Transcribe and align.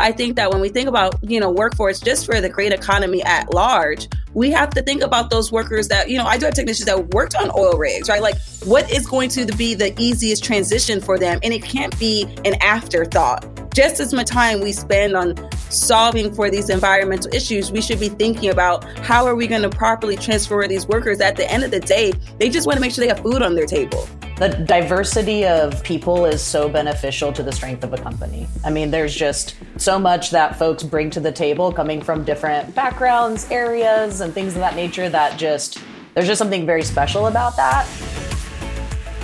I 0.00 0.12
think 0.12 0.36
that 0.36 0.50
when 0.50 0.60
we 0.60 0.68
think 0.68 0.88
about, 0.88 1.16
you 1.22 1.40
know, 1.40 1.50
workforce 1.50 2.00
just 2.00 2.26
for 2.26 2.40
the 2.40 2.48
great 2.48 2.72
economy 2.72 3.22
at 3.22 3.52
large, 3.54 4.08
we 4.34 4.50
have 4.50 4.70
to 4.70 4.82
think 4.82 5.02
about 5.02 5.30
those 5.30 5.50
workers 5.50 5.88
that, 5.88 6.08
you 6.08 6.16
know, 6.16 6.24
I 6.24 6.38
do 6.38 6.46
have 6.46 6.54
technicians 6.54 6.86
that 6.86 7.08
worked 7.08 7.34
on 7.34 7.50
oil 7.56 7.76
rigs, 7.76 8.08
right? 8.08 8.22
Like 8.22 8.36
what 8.64 8.90
is 8.90 9.06
going 9.06 9.30
to 9.30 9.46
be 9.56 9.74
the 9.74 9.94
easiest 10.00 10.44
transition 10.44 11.00
for 11.00 11.18
them? 11.18 11.40
And 11.42 11.52
it 11.52 11.62
can't 11.62 11.96
be 11.98 12.24
an 12.44 12.54
afterthought. 12.62 13.72
Just 13.74 14.00
as 14.00 14.12
much 14.12 14.26
time 14.26 14.60
we 14.60 14.72
spend 14.72 15.16
on 15.16 15.34
solving 15.70 16.32
for 16.34 16.50
these 16.50 16.70
environmental 16.70 17.32
issues, 17.32 17.70
we 17.70 17.80
should 17.80 18.00
be 18.00 18.08
thinking 18.08 18.50
about 18.50 18.84
how 18.98 19.26
are 19.26 19.34
we 19.34 19.46
going 19.46 19.62
to 19.62 19.70
properly 19.70 20.16
transfer 20.16 20.66
these 20.66 20.86
workers. 20.86 21.20
At 21.20 21.36
the 21.36 21.50
end 21.50 21.62
of 21.62 21.70
the 21.70 21.80
day, 21.80 22.12
they 22.38 22.48
just 22.48 22.66
want 22.66 22.76
to 22.76 22.80
make 22.80 22.92
sure 22.92 23.02
they 23.02 23.08
have 23.08 23.20
food 23.20 23.42
on 23.42 23.54
their 23.54 23.66
table. 23.66 24.08
The 24.40 24.48
diversity 24.48 25.44
of 25.44 25.84
people 25.84 26.24
is 26.24 26.40
so 26.40 26.66
beneficial 26.66 27.30
to 27.30 27.42
the 27.42 27.52
strength 27.52 27.84
of 27.84 27.92
a 27.92 27.98
company. 27.98 28.48
I 28.64 28.70
mean, 28.70 28.90
there's 28.90 29.14
just 29.14 29.54
so 29.76 29.98
much 29.98 30.30
that 30.30 30.58
folks 30.58 30.82
bring 30.82 31.10
to 31.10 31.20
the 31.20 31.30
table 31.30 31.70
coming 31.70 32.00
from 32.00 32.24
different 32.24 32.74
backgrounds, 32.74 33.50
areas, 33.50 34.22
and 34.22 34.32
things 34.32 34.54
of 34.54 34.60
that 34.60 34.76
nature 34.76 35.10
that 35.10 35.38
just, 35.38 35.82
there's 36.14 36.26
just 36.26 36.38
something 36.38 36.64
very 36.64 36.82
special 36.82 37.26
about 37.26 37.54
that. 37.56 37.86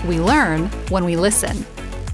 We 0.07 0.21
learn 0.21 0.67
when 0.91 1.07
we 1.07 1.17
listen. 1.17 1.65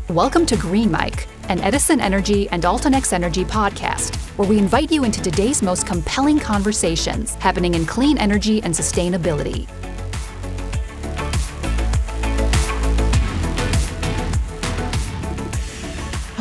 Welcome 0.09 0.47
to 0.47 0.56
Green 0.56 0.92
Mic, 0.92 1.27
an 1.48 1.59
Edison 1.59 2.00
Energy 2.00 2.48
and 2.50 2.62
Altenex 2.62 3.12
Energy 3.12 3.45
podcast, 3.45 4.14
where 4.39 4.48
we 4.48 4.59
invite 4.59 4.92
you 4.92 5.03
into 5.03 5.20
today's 5.20 5.61
most 5.61 5.89
compelling 5.89 6.39
conversations 6.39 7.34
happening 7.34 7.75
in 7.75 7.84
clean 7.84 8.16
energy 8.16 8.62
and 8.62 8.73
sustainability. 8.73 9.69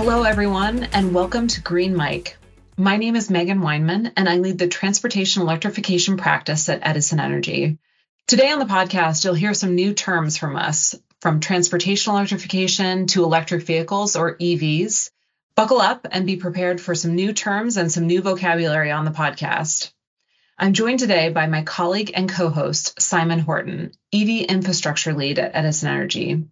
Hello, 0.03 0.23
everyone, 0.23 0.85
and 0.93 1.13
welcome 1.13 1.47
to 1.47 1.61
Green 1.61 1.95
Mic. 1.95 2.35
My 2.75 2.97
name 2.97 3.15
is 3.15 3.29
Meghan 3.29 3.59
Weinman, 3.59 4.11
and 4.17 4.27
I 4.27 4.37
lead 4.37 4.57
the 4.57 4.67
transportation 4.67 5.43
electrification 5.43 6.17
practice 6.17 6.69
at 6.69 6.79
Edison 6.81 7.19
Energy. 7.19 7.77
Today 8.25 8.49
on 8.49 8.57
the 8.57 8.65
podcast, 8.65 9.23
you'll 9.23 9.35
hear 9.35 9.53
some 9.53 9.75
new 9.75 9.93
terms 9.93 10.37
from 10.37 10.55
us, 10.55 10.95
from 11.19 11.39
transportation 11.39 12.13
electrification 12.13 13.05
to 13.07 13.23
electric 13.23 13.61
vehicles 13.61 14.15
or 14.15 14.37
EVs. 14.37 15.11
Buckle 15.53 15.79
up 15.79 16.07
and 16.09 16.25
be 16.25 16.35
prepared 16.35 16.81
for 16.81 16.95
some 16.95 17.13
new 17.13 17.31
terms 17.31 17.77
and 17.77 17.91
some 17.91 18.07
new 18.07 18.23
vocabulary 18.23 18.89
on 18.89 19.05
the 19.05 19.11
podcast. 19.11 19.91
I'm 20.57 20.73
joined 20.73 20.97
today 20.97 21.29
by 21.29 21.45
my 21.45 21.61
colleague 21.61 22.09
and 22.15 22.27
co 22.27 22.49
host, 22.49 22.99
Simon 22.99 23.37
Horton, 23.37 23.91
EV 24.11 24.47
infrastructure 24.49 25.13
lead 25.13 25.37
at 25.37 25.51
Edison 25.53 25.89
Energy. 25.89 26.43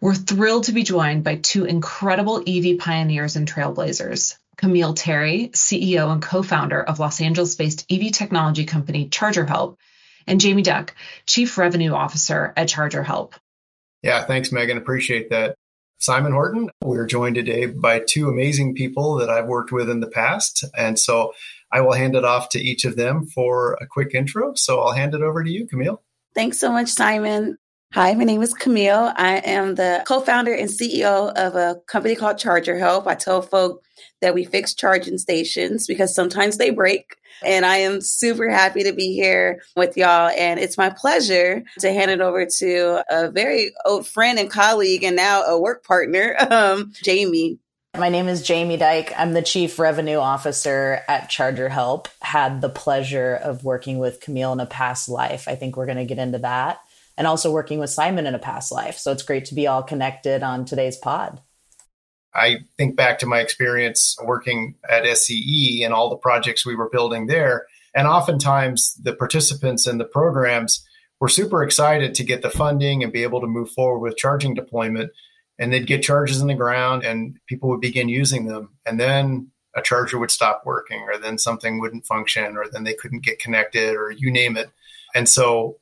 We're 0.00 0.14
thrilled 0.14 0.64
to 0.64 0.72
be 0.72 0.84
joined 0.84 1.24
by 1.24 1.36
two 1.36 1.64
incredible 1.64 2.42
EV 2.46 2.78
pioneers 2.78 3.34
and 3.36 3.50
trailblazers. 3.50 4.36
Kameale 4.56 4.94
Terry, 4.96 5.50
CEO 5.52 6.12
and 6.12 6.22
co 6.22 6.42
founder 6.42 6.82
of 6.82 6.98
Los 6.98 7.20
Angeles 7.20 7.54
based 7.54 7.86
EV 7.90 8.12
technology 8.12 8.64
company 8.64 9.08
Charger 9.08 9.44
Help, 9.44 9.78
and 10.26 10.42
Jaime 10.42 10.62
Duyck, 10.62 10.90
Chief 11.26 11.56
Revenue 11.58 11.92
Officer 11.92 12.52
at 12.56 12.68
Charger 12.68 13.02
Help. 13.02 13.34
Yeah, 14.02 14.24
thanks, 14.24 14.50
Meghan. 14.50 14.76
Appreciate 14.76 15.30
that. 15.30 15.56
Simon 16.00 16.32
Horton. 16.32 16.70
We're 16.82 17.06
joined 17.06 17.34
today 17.34 17.66
by 17.66 18.00
two 18.00 18.28
amazing 18.28 18.74
people 18.74 19.16
that 19.16 19.30
I've 19.30 19.46
worked 19.46 19.72
with 19.72 19.90
in 19.90 19.98
the 19.98 20.06
past. 20.08 20.64
And 20.76 20.96
so 20.96 21.32
I 21.72 21.80
will 21.80 21.92
hand 21.92 22.14
it 22.14 22.24
off 22.24 22.50
to 22.50 22.60
each 22.60 22.84
of 22.84 22.94
them 22.96 23.26
for 23.26 23.76
a 23.80 23.86
quick 23.86 24.14
intro. 24.14 24.54
So 24.54 24.80
I'll 24.80 24.92
hand 24.92 25.14
it 25.14 25.22
over 25.22 25.42
to 25.42 25.50
you, 25.50 25.66
Kameale. 25.66 25.98
Thanks 26.34 26.58
so 26.58 26.70
much, 26.70 26.88
Simon. 26.88 27.58
Hi, 27.94 28.12
my 28.12 28.24
name 28.24 28.42
is 28.42 28.52
Kameale. 28.52 29.14
I 29.16 29.38
am 29.38 29.74
the 29.74 30.04
co 30.06 30.20
founder 30.20 30.52
and 30.52 30.68
CEO 30.68 31.32
of 31.32 31.54
a 31.54 31.80
company 31.86 32.16
called 32.16 32.36
Charger 32.36 32.78
Help. 32.78 33.06
I 33.06 33.14
tell 33.14 33.40
folk 33.40 33.82
that 34.20 34.34
we 34.34 34.44
fix 34.44 34.74
charging 34.74 35.16
stations 35.16 35.86
because 35.86 36.14
sometimes 36.14 36.58
they 36.58 36.68
break. 36.68 37.16
And 37.42 37.64
I 37.64 37.78
am 37.78 38.02
super 38.02 38.50
happy 38.50 38.82
to 38.82 38.92
be 38.92 39.14
here 39.14 39.62
with 39.74 39.96
y'all. 39.96 40.28
And 40.28 40.60
it's 40.60 40.76
my 40.76 40.90
pleasure 40.90 41.62
to 41.78 41.90
hand 41.90 42.10
it 42.10 42.20
over 42.20 42.44
to 42.58 43.04
a 43.08 43.30
very 43.30 43.72
old 43.86 44.06
friend 44.06 44.38
and 44.38 44.50
colleague 44.50 45.02
and 45.02 45.16
now 45.16 45.44
a 45.44 45.58
work 45.58 45.82
partner, 45.82 46.36
um, 46.50 46.92
Jaime. 47.06 47.58
My 47.96 48.10
name 48.10 48.28
is 48.28 48.46
Jaime 48.46 48.76
Duyck. 48.76 49.14
I'm 49.16 49.32
the 49.32 49.40
Chief 49.40 49.78
Revenue 49.78 50.18
Officer 50.18 51.00
at 51.08 51.30
Charger 51.30 51.70
Help. 51.70 52.08
Had 52.20 52.60
the 52.60 52.68
pleasure 52.68 53.34
of 53.34 53.64
working 53.64 53.98
with 53.98 54.20
Kameale 54.20 54.52
in 54.52 54.60
a 54.60 54.66
past 54.66 55.08
life. 55.08 55.48
I 55.48 55.54
think 55.54 55.74
we're 55.74 55.86
going 55.86 55.96
to 55.96 56.04
get 56.04 56.18
into 56.18 56.38
that 56.40 56.80
and 57.18 57.26
also 57.26 57.52
working 57.52 57.80
with 57.80 57.90
Simon 57.90 58.26
in 58.26 58.34
a 58.34 58.38
past 58.38 58.70
life. 58.72 58.96
So 58.96 59.10
it's 59.10 59.24
great 59.24 59.44
to 59.46 59.54
be 59.54 59.66
all 59.66 59.82
connected 59.82 60.44
on 60.44 60.64
today's 60.64 60.96
pod. 60.96 61.42
I 62.32 62.60
think 62.76 62.94
back 62.94 63.18
to 63.18 63.26
my 63.26 63.40
experience 63.40 64.16
working 64.24 64.76
at 64.88 65.02
SCE 65.02 65.84
and 65.84 65.92
all 65.92 66.08
the 66.08 66.16
projects 66.16 66.64
we 66.64 66.76
were 66.76 66.88
building 66.88 67.26
there. 67.26 67.66
And 67.94 68.06
oftentimes 68.06 68.94
the 69.02 69.12
participants 69.12 69.88
in 69.88 69.98
the 69.98 70.04
programs 70.04 70.86
were 71.20 71.28
super 71.28 71.64
excited 71.64 72.14
to 72.14 72.24
get 72.24 72.42
the 72.42 72.50
funding 72.50 73.02
and 73.02 73.12
be 73.12 73.24
able 73.24 73.40
to 73.40 73.48
move 73.48 73.70
forward 73.72 73.98
with 73.98 74.16
charging 74.16 74.54
deployment. 74.54 75.10
And 75.58 75.72
they'd 75.72 75.88
get 75.88 76.04
charges 76.04 76.40
in 76.40 76.46
the 76.46 76.54
ground 76.54 77.04
and 77.04 77.36
people 77.48 77.68
would 77.70 77.80
begin 77.80 78.08
using 78.08 78.46
them. 78.46 78.70
And 78.86 79.00
then 79.00 79.50
a 79.74 79.82
charger 79.82 80.18
would 80.18 80.30
stop 80.30 80.62
working, 80.64 81.02
or 81.02 81.18
then 81.18 81.36
something 81.36 81.80
wouldn't 81.80 82.06
function, 82.06 82.56
or 82.56 82.66
then 82.70 82.84
they 82.84 82.94
couldn't 82.94 83.24
get 83.24 83.38
connected, 83.38 83.96
or 83.96 84.10
you 84.10 84.30
name 84.30 84.56
it. 84.56 84.70
And 85.14 85.28
so 85.28 85.78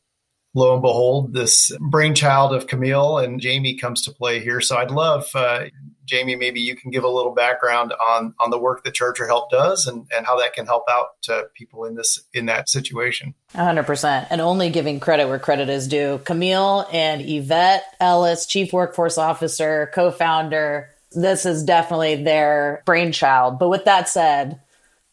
lo 0.56 0.72
and 0.72 0.82
behold, 0.82 1.34
this 1.34 1.70
brainchild 1.78 2.54
of 2.54 2.66
Kameale 2.66 3.22
and 3.22 3.40
Jaime 3.42 3.76
comes 3.76 4.02
to 4.02 4.10
play 4.10 4.40
here. 4.40 4.60
So 4.62 4.78
I'd 4.78 4.90
love, 4.90 5.28
uh, 5.34 5.66
Jaime, 6.10 6.34
maybe 6.34 6.60
you 6.60 6.74
can 6.74 6.90
give 6.90 7.04
a 7.04 7.08
little 7.08 7.34
background 7.34 7.92
on 7.92 8.34
on 8.40 8.50
the 8.50 8.58
work 8.58 8.82
that 8.84 8.94
Charger 8.94 9.26
Help 9.26 9.50
does 9.50 9.86
and, 9.86 10.06
and 10.16 10.24
how 10.24 10.38
that 10.40 10.54
can 10.54 10.64
help 10.64 10.84
out 10.90 11.10
uh, 11.28 11.42
people 11.54 11.84
in 11.84 11.94
this 11.94 12.24
in 12.32 12.46
that 12.46 12.70
situation. 12.70 13.34
100%. 13.54 14.26
And 14.30 14.40
only 14.40 14.70
giving 14.70 14.98
credit 14.98 15.28
where 15.28 15.38
credit 15.38 15.68
is 15.68 15.86
due. 15.86 16.20
Kameale 16.24 16.86
and 16.92 17.20
Yvette 17.20 17.84
Ellis, 18.00 18.46
Chief 18.46 18.72
Workforce 18.72 19.18
Officer, 19.18 19.90
co-founder. 19.94 20.88
This 21.12 21.44
is 21.44 21.62
definitely 21.64 22.24
their 22.24 22.82
brainchild. 22.86 23.58
But 23.58 23.68
with 23.68 23.84
that 23.84 24.08
said, 24.08 24.60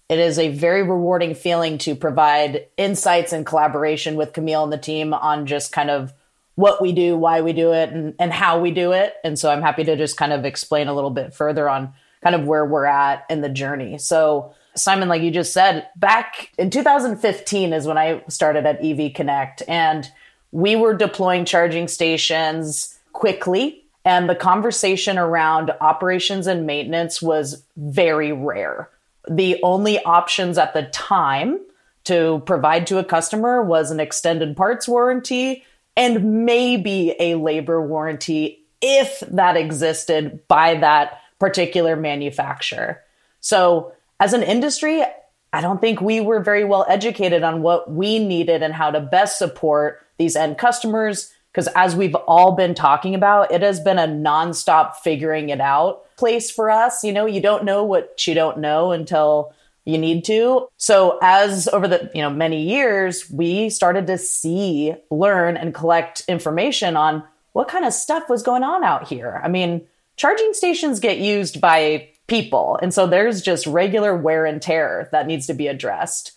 it 0.09 0.19
is 0.19 0.38
a 0.38 0.50
very 0.50 0.84
rewarding 0.84 1.34
feeling 1.34 1.78
to 1.80 1.96
provide 1.96 2.68
insights 2.78 3.34
and 3.34 3.46
collaboration 3.46 4.16
with 4.16 4.34
Kameale 4.34 4.64
and 4.64 4.74
the 4.74 4.78
team 4.78 5.14
on 5.14 5.46
just 5.46 5.72
kind 5.72 5.90
of 5.90 6.14
what 6.56 6.81
we 6.81 6.91
do, 6.91 7.18
why 7.18 7.41
we 7.41 7.53
do 7.53 7.74
it, 7.74 7.90
and, 7.90 8.13
and 8.19 8.31
how 8.31 8.59
we 8.59 8.72
do 8.72 8.92
it. 8.92 9.16
And 9.24 9.40
so 9.40 9.50
I'm 9.50 9.62
happy 9.62 9.84
to 9.86 9.96
just 9.96 10.18
kind 10.18 10.34
of 10.34 10.46
explain 10.46 10.88
a 10.88 10.94
little 10.94 11.09
bit 11.09 11.34
further 11.34 11.68
on 11.69 11.94
kind 12.22 12.36
of 12.36 12.46
where 12.46 12.66
we're 12.66 12.86
at 12.86 13.25
in 13.30 13.42
the 13.42 13.50
journey. 13.50 13.97
So, 13.97 14.53
Simon, 14.75 15.09
like 15.09 15.22
you 15.22 15.31
just 15.31 15.53
said, 15.53 15.88
back 15.96 16.52
in 16.58 16.69
2015 16.69 17.74
is 17.74 17.86
when 17.88 17.97
I 17.97 18.24
started 18.28 18.66
at 18.66 18.84
EV 18.84 19.13
Connect, 19.13 19.63
and 19.68 20.09
we 20.52 20.75
were 20.75 20.94
deploying 20.94 21.46
charging 21.46 21.88
stations 21.88 22.97
quickly. 23.13 23.84
And 24.06 24.30
the 24.30 24.36
conversation 24.36 25.18
around 25.18 25.72
operations 25.80 26.46
and 26.46 26.66
maintenance 26.66 27.22
was 27.22 27.63
very 27.78 28.31
rare 28.31 28.90
the 29.29 29.59
only 29.63 30.03
options 30.03 30.57
at 30.57 30.73
the 30.73 30.84
time 30.84 31.59
to 32.06 32.41
provide 32.45 32.88
to 32.88 32.97
a 32.97 33.03
customer 33.03 33.63
was 33.63 33.91
an 33.91 34.00
extended 34.00 34.57
parts 34.57 34.88
warranty 34.88 35.63
and 35.95 36.45
maybe 36.45 37.16
a 37.19 37.35
labor 37.35 37.81
warranty 37.81 38.66
if 38.81 39.22
that 39.31 39.56
existed 39.56 40.45
by 40.47 40.75
that 40.75 41.22
particular 41.39 41.95
manufacturer. 41.95 43.01
So, 43.39 43.94
as 44.19 44.33
an 44.33 44.44
industry, 44.44 45.03
I 45.51 45.62
don't 45.62 45.79
think 45.79 46.01
we 46.01 46.19
were 46.19 46.39
very 46.39 46.63
well 46.63 46.85
educated 46.88 47.44
on 47.44 47.62
what 47.62 47.91
we 47.91 48.19
needed 48.19 48.63
and 48.63 48.73
how 48.73 48.91
to 48.91 49.00
best 49.00 49.38
support 49.38 50.06
these 50.17 50.35
end 50.35 50.57
customers. 50.57 51.33
Because 51.51 51.67
as 51.75 51.95
we've 51.95 52.16
all 52.16 52.56
been 52.56 52.73
talking 52.73 53.13
about, 53.13 53.51
it 53.51 53.62
has 53.62 53.79
been 53.79 54.00
a 54.00 54.07
nonstop 54.07 54.95
figuring 54.95 55.50
it 55.50 55.62
out 55.62 56.03
place 56.18 56.51
for 56.51 56.69
us. 56.69 57.03
You 57.03 57.12
know, 57.12 57.25
you 57.25 57.42
don't 57.42 57.63
know 57.63 57.83
what 57.83 58.27
you 58.27 58.33
don't 58.33 58.60
know 58.60 58.92
until 58.92 59.54
you 59.86 59.98
need 59.98 60.24
to. 60.25 60.68
So 60.77 61.19
as 61.21 61.68
over 61.68 61.88
the, 61.88 62.10
you 62.13 62.21
know, 62.21 62.30
many 62.30 62.62
years, 62.62 63.30
we 63.30 63.69
started 63.69 64.07
to 64.07 64.18
see, 64.18 64.95
learn 65.10 65.57
and 65.57 65.74
collect 65.74 66.24
information 66.27 66.95
on 66.95 67.24
what 67.51 67.68
kind 67.68 67.86
of 67.86 67.94
stuff 67.94 68.30
was 68.30 68.44
going 68.44 68.63
on 68.63 68.83
out 68.83 69.07
here. 69.07 69.42
I 69.44 69.48
mean, 69.48 69.86
charging 70.15 70.54
stations 70.54 71.00
get 71.00 71.18
used 71.18 71.60
by 71.60 72.10
people. 72.27 72.80
And 72.81 72.94
so 72.94 73.06
there's 73.06 73.42
just 73.42 73.68
regular 73.68 74.15
wear 74.15 74.45
and 74.45 74.62
tear 74.62 75.10
that 75.12 75.27
needs 75.27 75.48
to 75.48 75.54
be 75.54 75.68
addressed. 75.68 76.31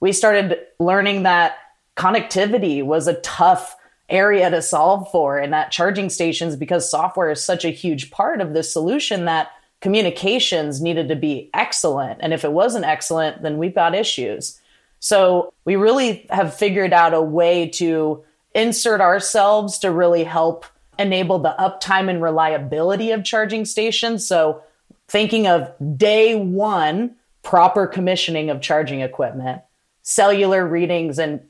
We 0.00 0.12
started 0.12 0.58
learning 0.78 1.22
that 1.22 1.56
connectivity 1.96 2.84
was 2.84 3.06
a 3.06 3.20
tough 3.20 3.76
area 4.10 4.50
to 4.50 4.60
solve 4.60 5.10
for 5.10 5.38
and 5.38 5.52
that 5.52 5.70
charging 5.70 6.10
stations 6.10 6.56
because 6.56 6.90
software 6.90 7.30
is 7.30 7.42
such 7.42 7.64
a 7.64 7.70
huge 7.70 8.10
part 8.10 8.40
of 8.40 8.52
the 8.52 8.62
solution 8.62 9.24
that 9.24 9.50
communications 9.80 10.82
needed 10.82 11.08
to 11.08 11.16
be 11.16 11.48
excellent. 11.54 12.18
And 12.20 12.34
if 12.34 12.44
it 12.44 12.52
wasn't 12.52 12.84
excellent 12.84 13.42
then 13.42 13.56
we've 13.56 13.74
got 13.74 13.94
issues. 13.94 14.60
So 14.98 15.52
we 15.64 15.76
really 15.76 16.26
have 16.30 16.54
figured 16.54 16.92
out 16.92 17.14
a 17.14 17.22
way 17.22 17.68
to 17.70 18.22
insert 18.54 19.00
ourselves 19.00 19.78
to 19.78 19.90
really 19.90 20.24
help 20.24 20.66
enable 20.98 21.38
the 21.38 21.54
uptime 21.58 22.10
and 22.10 22.20
reliability 22.20 23.12
of 23.12 23.24
charging 23.24 23.64
stations. 23.64 24.26
So 24.26 24.62
thinking 25.08 25.46
of 25.46 25.72
day 25.96 26.34
1 26.34 27.16
proper 27.42 27.86
commissioning 27.86 28.50
of 28.50 28.60
charging 28.60 29.00
equipment, 29.00 29.62
cellular 30.02 30.66
readings 30.66 31.18
and 31.18 31.40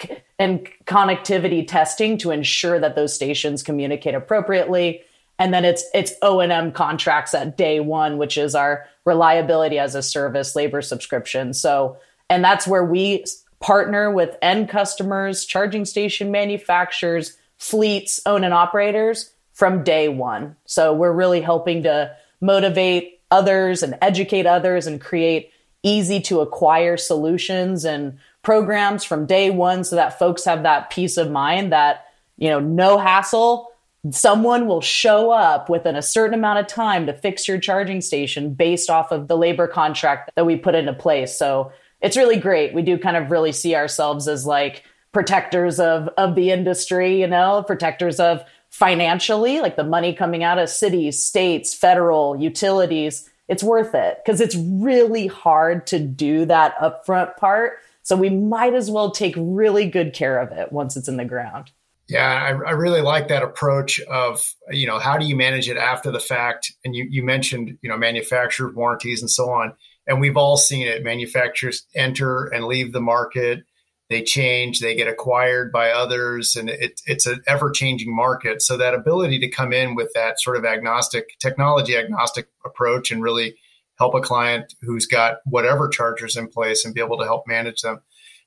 and 0.41 0.67
connectivity 0.87 1.69
testing 1.69 2.17
to 2.17 2.31
ensure 2.31 2.81
that 2.81 2.97
those 2.97 3.15
stations 3.15 3.63
communicate 3.63 4.15
appropriately. 4.15 5.03
And 5.39 5.53
then 5.53 5.67
it's 5.67 5.85
it's 5.95 6.15
o&m 6.23 6.73
contracts 6.73 7.35
at 7.35 7.57
day 7.57 7.79
one 7.79 8.17
which 8.19 8.37
is 8.39 8.55
our 8.55 8.87
reliability 9.05 9.79
as 9.79 9.95
a 9.95 10.03
service 10.03 10.57
labor 10.57 10.83
subscription. 10.83 11.53
So 11.53 11.99
and 12.31 12.43
that's 12.43 12.67
where 12.67 12.85
we 12.85 13.25
partner 13.61 14.11
with 14.11 14.37
end 14.41 14.71
customers 14.71 15.45
charging 15.45 15.85
station 15.85 16.31
manufacturers 16.31 17.37
fleets 17.59 18.19
own 18.25 18.43
and 18.43 18.55
operators 18.55 19.35
from 19.53 19.85
day 19.85 20.09
one. 20.09 20.57
So 20.65 20.95
we're 20.95 21.13
really 21.13 21.43
helping 21.43 21.83
to 21.83 22.17
motivate 22.41 23.21
others 23.31 23.83
and 23.83 23.99
educate 24.01 24.47
others 24.47 24.87
and 24.87 24.99
create 24.99 25.51
easy 25.83 26.21
to 26.21 26.41
acquire 26.41 26.97
solutions 26.97 27.85
and 27.85 28.19
programs 28.43 29.05
from 29.05 29.27
day 29.27 29.51
one 29.51 29.85
so 29.85 29.97
that 29.97 30.19
folks 30.19 30.45
have 30.45 30.63
that 30.63 30.91
peace 30.91 31.17
of 31.17 31.31
mind 31.31 31.73
that 31.73 32.07
you 32.37 32.49
know 32.49 32.61
no 32.61 32.99
hassle 32.99 33.71
someone 34.11 34.67
will 34.67 34.81
show 34.81 35.31
up 35.31 35.69
within 35.69 35.95
a 35.95 36.03
certain 36.03 36.39
amount 36.39 36.59
of 36.59 36.67
time 36.67 37.07
to 37.07 37.13
fix 37.13 37.47
your 37.47 37.59
charging 37.59 38.01
station 38.01 38.55
based 38.55 38.89
off 38.89 39.13
of 39.13 39.29
the 39.29 39.37
labor 39.37 39.67
contract 39.67 40.31
that 40.37 40.47
we 40.47 40.57
put 40.57 40.75
into 40.75 40.95
place. 40.95 41.37
So 41.37 41.71
it's 42.01 42.17
really 42.17 42.39
great. 42.39 42.73
We 42.73 42.83
do 42.83 42.97
kind 42.97 43.17
of 43.17 43.31
really 43.31 43.53
see 43.53 43.75
ourselves 43.75 44.27
as 44.27 44.47
like 44.47 44.85
protectors 45.13 45.79
of 45.79 46.09
of 46.17 46.35
the 46.35 46.51
industry, 46.51 47.21
you 47.21 47.27
know, 47.27 47.63
protectors 47.67 48.21
of 48.21 48.43
financially, 48.71 49.61
like 49.61 49.77
the 49.77 49.85
money 49.85 50.15
coming 50.15 50.45
out 50.45 50.59
of 50.59 50.71
cities, 50.71 51.23
states, 51.23 51.75
federal, 51.75 52.41
utilities. 52.41 53.29
It's 53.49 53.65
worth 53.65 53.95
it 53.95 54.19
because 54.25 54.41
it's 54.41 54.55
really 54.55 55.27
hard 55.27 55.87
to 55.89 55.99
do 55.99 56.45
that 56.47 56.79
upfront 56.79 57.37
part. 57.37 57.79
So 58.03 58.17
we 58.17 58.31
might 58.31 58.75
as 58.75 58.91
well 58.91 59.11
take 59.11 59.35
really 59.37 59.87
good 59.87 60.13
care 60.13 60.39
of 60.39 60.53
it 60.53 60.73
once 60.73 60.97
it's 60.97 61.09
in 61.09 61.17
the 61.17 61.25
ground. 61.25 61.71
Yeah, 62.09 62.27
I, 62.27 62.49
I, 62.49 62.73
really 62.73 63.03
like 63.03 63.29
that 63.29 63.45
approach 63.45 64.01
of 64.01 64.45
you 64.73 64.89
know 64.89 64.99
how 64.99 65.17
do 65.17 65.27
you 65.27 65.37
manage 65.37 65.69
it 65.69 65.77
after 65.77 66.11
the 66.11 66.19
fact? 66.19 66.73
And 66.85 66.93
you 66.93 67.07
you 67.09 67.23
mentioned 67.23 67.79
you 67.83 67.89
know 67.89 67.97
manufacturer 67.97 68.73
warranties 68.73 69.21
and 69.21 69.31
so 69.31 69.51
on, 69.51 69.75
and 70.09 70.21
we've 70.21 70.37
all 70.37 70.57
seen 70.57 70.89
it. 70.89 71.05
Manufacturers 71.05 71.87
enter 71.95 72.47
and 72.47 72.65
leave 72.65 72.93
the 72.93 73.01
market. 73.01 73.61
They 74.09 74.25
change, 74.25 74.81
they 74.81 74.97
get 74.97 75.07
acquired 75.07 75.71
by 75.71 75.93
others, 75.93 76.57
and 76.57 76.69
it, 76.69 77.01
it's 77.07 77.27
an 77.27 77.43
ever 77.47 77.71
changing 77.71 78.13
market. 78.13 78.61
So 78.61 78.77
that 78.77 78.93
ability 78.93 79.39
to 79.39 79.49
come 79.49 79.73
in 79.73 79.95
with 79.95 80.13
that 80.15 80.41
sort 80.41 80.57
of 80.57 80.65
agnostic, 80.65 81.39
technology 81.39 81.97
agnostic 81.97 82.49
approach, 82.65 83.13
and 83.13 83.23
really 83.23 83.55
help 84.01 84.15
a 84.15 84.21
client 84.21 84.75
who's 84.81 85.07
got 85.07 85.37
whatever 85.45 85.87
chargers 85.89 86.35
in 86.35 86.49
place 86.49 86.85
and 86.85 86.95
be 86.95 87.03
able 87.03 87.19
to 87.19 87.25
help 87.25 87.47
manage 87.47 87.83
them. 87.83 88.01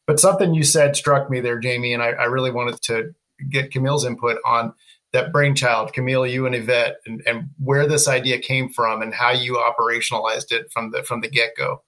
But 0.08 0.20
something 0.20 0.54
you 0.54 0.64
said 0.64 0.96
struck 0.96 1.30
me 1.30 1.40
there, 1.40 1.62
Jaime, 1.62 1.94
and 1.94 2.02
I, 2.02 2.10
I 2.10 2.24
really 2.26 2.52
wanted 2.52 2.82
to 2.84 3.14
get 3.50 3.72
Kameale's 3.72 4.04
input 4.04 4.38
on 4.46 4.74
that 5.14 5.32
brainchild, 5.32 5.94
Kameale, 5.94 6.30
you 6.30 6.48
and 6.48 6.56
Yvette, 6.56 6.96
and, 7.06 7.22
and 7.28 7.50
where 7.60 7.88
this 7.88 8.08
idea 8.08 8.40
came 8.40 8.70
from 8.70 9.04
and 9.04 9.14
how 9.14 9.30
you 9.32 9.54
operationalized 9.54 10.52
it 10.52 10.72
from 10.74 10.90
the 10.90 11.04
from 11.04 11.22
the 11.22 11.30
get 11.30 11.52
go. 11.56 11.84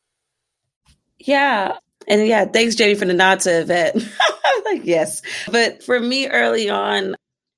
Yeah. 1.18 1.78
And 2.08 2.28
yeah, 2.28 2.46
thanks, 2.46 2.78
Jaime, 2.78 2.94
for 2.94 3.06
the 3.06 3.14
nod 3.14 3.40
to 3.42 3.62
Yvette. 3.62 3.96
like, 4.66 4.86
yes. 4.86 5.24
But 5.50 5.82
for 5.82 6.00
me 6.00 6.28
early 6.28 6.70
on, 6.70 7.16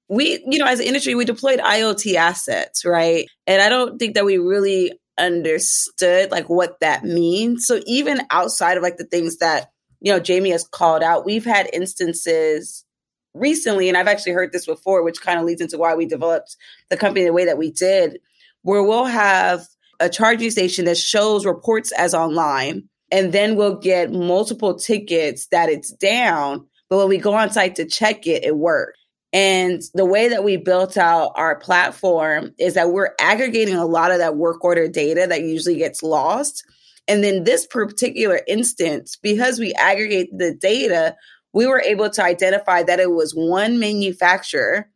we, 0.07 0.41
you 0.47 0.57
know, 0.57 0.65
as 0.65 0.79
an 0.79 0.85
industry, 0.85 1.15
we 1.15 1.25
deployed 1.25 1.59
IoT 1.59 2.15
assets, 2.15 2.85
right? 2.85 3.27
And 3.45 3.61
I 3.61 3.67
don't 3.67 3.99
think 3.99 4.15
that 4.15 4.23
we 4.23 4.37
really 4.37 4.93
understood 5.17 6.31
like 6.31 6.49
what 6.49 6.79
that 6.81 7.03
means. 7.03 7.65
So 7.65 7.79
even 7.85 8.21
outside 8.29 8.77
of 8.77 8.83
like 8.83 8.97
the 8.97 9.05
things 9.05 9.37
that, 9.37 9.71
you 9.99 10.13
know, 10.13 10.21
Jaime 10.25 10.51
has 10.51 10.67
called 10.67 11.03
out, 11.03 11.25
we've 11.25 11.45
had 11.45 11.69
instances 11.73 12.85
recently, 13.33 13.87
and 13.89 13.97
I've 13.97 14.07
actually 14.07 14.33
heard 14.33 14.51
this 14.51 14.65
before, 14.65 15.03
which 15.03 15.21
kind 15.21 15.39
of 15.39 15.45
leads 15.45 15.61
into 15.61 15.77
why 15.77 15.95
we 15.95 16.05
developed 16.05 16.55
the 16.89 16.97
company 16.97 17.25
the 17.25 17.33
way 17.33 17.45
that 17.45 17.57
we 17.57 17.71
did, 17.71 18.19
where 18.61 18.83
we'll 18.83 19.05
have 19.05 19.67
a 19.99 20.09
charging 20.09 20.51
station 20.51 20.85
that 20.85 20.97
shows 20.97 21.45
reports 21.45 21.91
as 21.91 22.13
online, 22.13 22.87
and 23.11 23.31
then 23.31 23.55
we'll 23.55 23.77
get 23.77 24.11
multiple 24.11 24.75
tickets 24.75 25.47
that 25.47 25.69
it's 25.69 25.91
down. 25.91 26.67
But 26.89 26.97
when 26.97 27.09
we 27.09 27.17
go 27.17 27.33
on 27.33 27.51
site 27.51 27.75
to 27.75 27.85
check 27.85 28.27
it, 28.27 28.43
it 28.43 28.55
works. 28.55 28.99
And 29.33 29.81
the 29.93 30.05
way 30.05 30.29
that 30.29 30.43
we 30.43 30.57
built 30.57 30.97
out 30.97 31.33
our 31.35 31.57
platform 31.59 32.53
is 32.57 32.75
that 32.75 32.91
we're 32.91 33.13
aggregating 33.19 33.75
a 33.75 33.85
lot 33.85 34.11
of 34.11 34.19
that 34.19 34.37
work 34.37 34.63
order 34.63 34.87
data 34.87 35.27
that 35.27 35.41
usually 35.41 35.75
gets 35.75 36.01
lost. 36.01 36.63
And 37.07 37.23
then 37.23 37.43
this 37.43 37.65
particular 37.65 38.41
instance, 38.47 39.17
because 39.21 39.59
we 39.59 39.73
aggregate 39.73 40.29
the 40.37 40.53
data, 40.53 41.15
we 41.53 41.65
were 41.65 41.81
able 41.81 42.09
to 42.09 42.23
identify 42.23 42.83
that 42.83 42.99
it 42.99 43.11
was 43.11 43.33
one 43.33 43.79
manufacturer. 43.79 44.89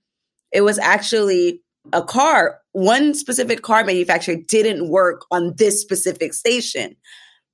It 0.52 0.62
was 0.62 0.80
actually 0.80 1.62
a 1.92 2.04
car. 2.04 2.60
One 2.74 3.14
specific 3.14 3.62
car 3.62 3.84
manufacturer 3.84 4.36
didn't 4.48 4.90
work 4.90 5.26
on 5.32 5.56
this 5.58 5.82
specific 5.82 6.34
station. 6.34 6.96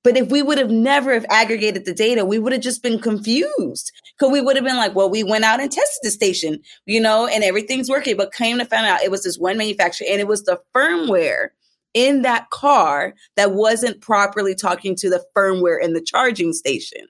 But 0.03 0.17
if 0.17 0.29
we 0.29 0.41
would 0.41 0.57
have 0.57 0.69
never 0.69 1.13
have 1.13 1.25
aggregated 1.29 1.85
the 1.85 1.93
data, 1.93 2.23
we 2.23 2.39
would 2.39 2.53
have 2.53 2.61
just 2.61 2.81
been 2.81 2.99
confused. 2.99 3.91
Cause 4.19 4.31
we 4.31 4.41
would 4.41 4.55
have 4.55 4.65
been 4.65 4.77
like, 4.77 4.95
well, 4.95 5.09
we 5.09 5.23
went 5.23 5.43
out 5.43 5.59
and 5.59 5.71
tested 5.71 5.99
the 6.01 6.09
station, 6.09 6.59
you 6.85 6.99
know, 6.99 7.27
and 7.27 7.43
everything's 7.43 7.89
working. 7.89 8.17
But 8.17 8.33
came 8.33 8.57
to 8.57 8.65
find 8.65 8.85
out 8.85 9.03
it 9.03 9.11
was 9.11 9.23
this 9.23 9.37
one 9.37 9.57
manufacturer 9.57 10.07
and 10.09 10.19
it 10.19 10.27
was 10.27 10.43
the 10.43 10.59
firmware 10.75 11.49
in 11.93 12.21
that 12.21 12.49
car 12.49 13.13
that 13.35 13.53
wasn't 13.53 14.01
properly 14.01 14.55
talking 14.55 14.95
to 14.95 15.09
the 15.09 15.23
firmware 15.35 15.81
in 15.81 15.93
the 15.93 16.01
charging 16.01 16.53
station. 16.53 17.07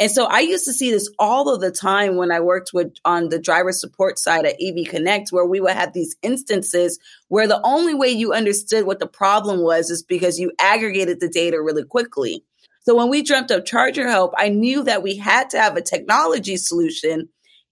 And 0.00 0.10
so 0.10 0.24
I 0.24 0.40
used 0.40 0.64
to 0.64 0.72
see 0.72 0.90
this 0.90 1.10
all 1.18 1.52
of 1.52 1.60
the 1.60 1.70
time 1.70 2.16
when 2.16 2.32
I 2.32 2.40
worked 2.40 2.70
with 2.72 2.94
on 3.04 3.28
the 3.28 3.38
driver 3.38 3.72
support 3.72 4.18
side 4.18 4.46
at 4.46 4.56
EV 4.60 4.86
Connect, 4.88 5.30
where 5.30 5.46
we 5.46 5.60
would 5.60 5.72
have 5.72 5.92
these 5.92 6.16
instances 6.22 6.98
where 7.28 7.46
the 7.46 7.60
only 7.64 7.94
way 7.94 8.08
you 8.08 8.32
understood 8.32 8.86
what 8.86 9.00
the 9.00 9.06
problem 9.06 9.62
was 9.62 9.90
is 9.90 10.02
because 10.02 10.38
you 10.38 10.52
aggregated 10.58 11.20
the 11.20 11.28
data 11.28 11.60
really 11.60 11.84
quickly. 11.84 12.44
So 12.84 12.96
when 12.96 13.10
we 13.10 13.22
dreamt 13.22 13.50
of 13.50 13.64
Charger 13.64 14.08
Help, 14.08 14.34
I 14.36 14.48
knew 14.48 14.82
that 14.84 15.02
we 15.02 15.16
had 15.16 15.50
to 15.50 15.60
have 15.60 15.76
a 15.76 15.82
technology 15.82 16.56
solution 16.56 17.28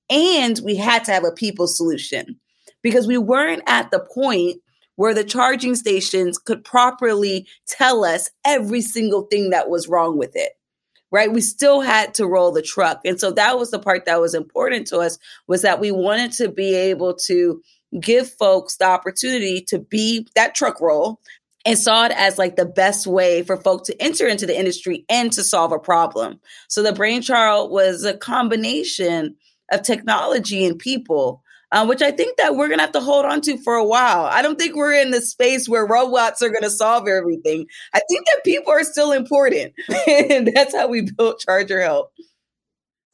and 0.09 0.61
we 0.65 0.77
had 0.77 1.05
to 1.07 1.13
have 1.13 1.25
a 1.25 1.33
people 1.33 1.67
solution 1.67 2.39
because 2.83 3.07
we 3.07 3.19
weren't 3.19 3.63
at 3.67 3.91
the 3.91 4.01
point 4.01 4.61
where 4.97 5.15
the 5.15 5.25
charging 5.25 5.75
stations 5.75 6.39
could 6.39 6.63
properly 6.65 7.49
tell 7.67 8.05
us 8.05 8.31
every 8.45 8.83
single 8.83 9.23
thing 9.23 9.51
that 9.51 9.69
was 9.69 9.89
wrong 9.89 10.17
with 10.19 10.37
it 10.37 10.53
right? 11.11 11.33
We 11.33 11.41
still 11.41 11.81
had 11.81 12.15
to 12.15 12.27
roll 12.27 12.53
the 12.53 12.63
truck. 12.63 13.01
And 13.05 13.19
so 13.19 13.33
that 13.33 13.59
was 13.59 13.71
the 13.71 13.79
part 13.79 14.05
that 14.07 14.21
was 14.21 14.35
important 14.35 14.87
to 14.89 14.99
us 14.99 15.19
was 15.47 15.63
that 15.63 15.81
we 15.81 15.91
wanted 15.91 16.33
to 16.33 16.49
be 16.49 16.75
able 16.75 17.15
to 17.27 17.63
give 17.99 18.31
folks 18.31 18.77
the 18.77 18.87
opportunity 18.87 19.63
to 19.69 19.79
be 19.79 20.29
that 20.37 20.55
truck 20.55 20.81
roll 20.81 21.21
and 21.67 21.79
saw 21.79 22.07
it 22.07 22.13
as 22.13 22.39
like 22.39 22.57
the 22.57 22.65
best 22.65 23.07
way 23.07 23.43
for 23.43 23.57
folk 23.57 23.85
to 23.85 24.03
enter 24.03 24.27
into 24.27 24.47
the 24.47 24.59
industry 24.59 25.05
and 25.09 25.33
to 25.33 25.43
solve 25.43 25.73
a 25.73 25.79
problem. 25.79 26.41
So 26.69 26.83
the 26.83 26.93
brainchild 26.93 27.71
was 27.71 28.05
a 28.05 28.17
combination 28.17 29.37
of 29.71 29.83
technology 29.83 30.65
and 30.65 30.79
people 30.79 31.43
um, 31.73 31.89
which 31.89 32.03
I 32.03 32.11
think 32.11 32.37
that 32.39 32.57
we're 32.57 32.69
going 32.69 32.79
to 32.79 32.85
have 32.85 32.93
to 32.93 33.01
hold 33.01 33.25
on 33.25 33.41
to 33.43 33.57
for 33.59 33.75
a 33.75 33.85
while. 33.85 34.25
I 34.25 34.43
don't 34.43 34.59
think 34.59 34.75
we're 34.75 34.95
in 34.95 35.11
the 35.11 35.21
space 35.21 35.69
where 35.69 35.87
robots 35.87 36.43
are 36.43 36.49
going 36.49 36.63
to 36.63 36.71
solve 36.71 37.07
everything. 37.07 37.67
I 37.95 38.01
think 38.09 38.27
that 38.27 38.45
people 38.45 38.73
are 38.73 38.85
still 38.85 39.13
important. 39.13 39.75
and 40.09 40.51
that's 40.55 40.75
how 40.75 40.89
we 40.89 41.03
built 41.03 41.41
Charger 41.41 41.81
Help. 41.81 42.13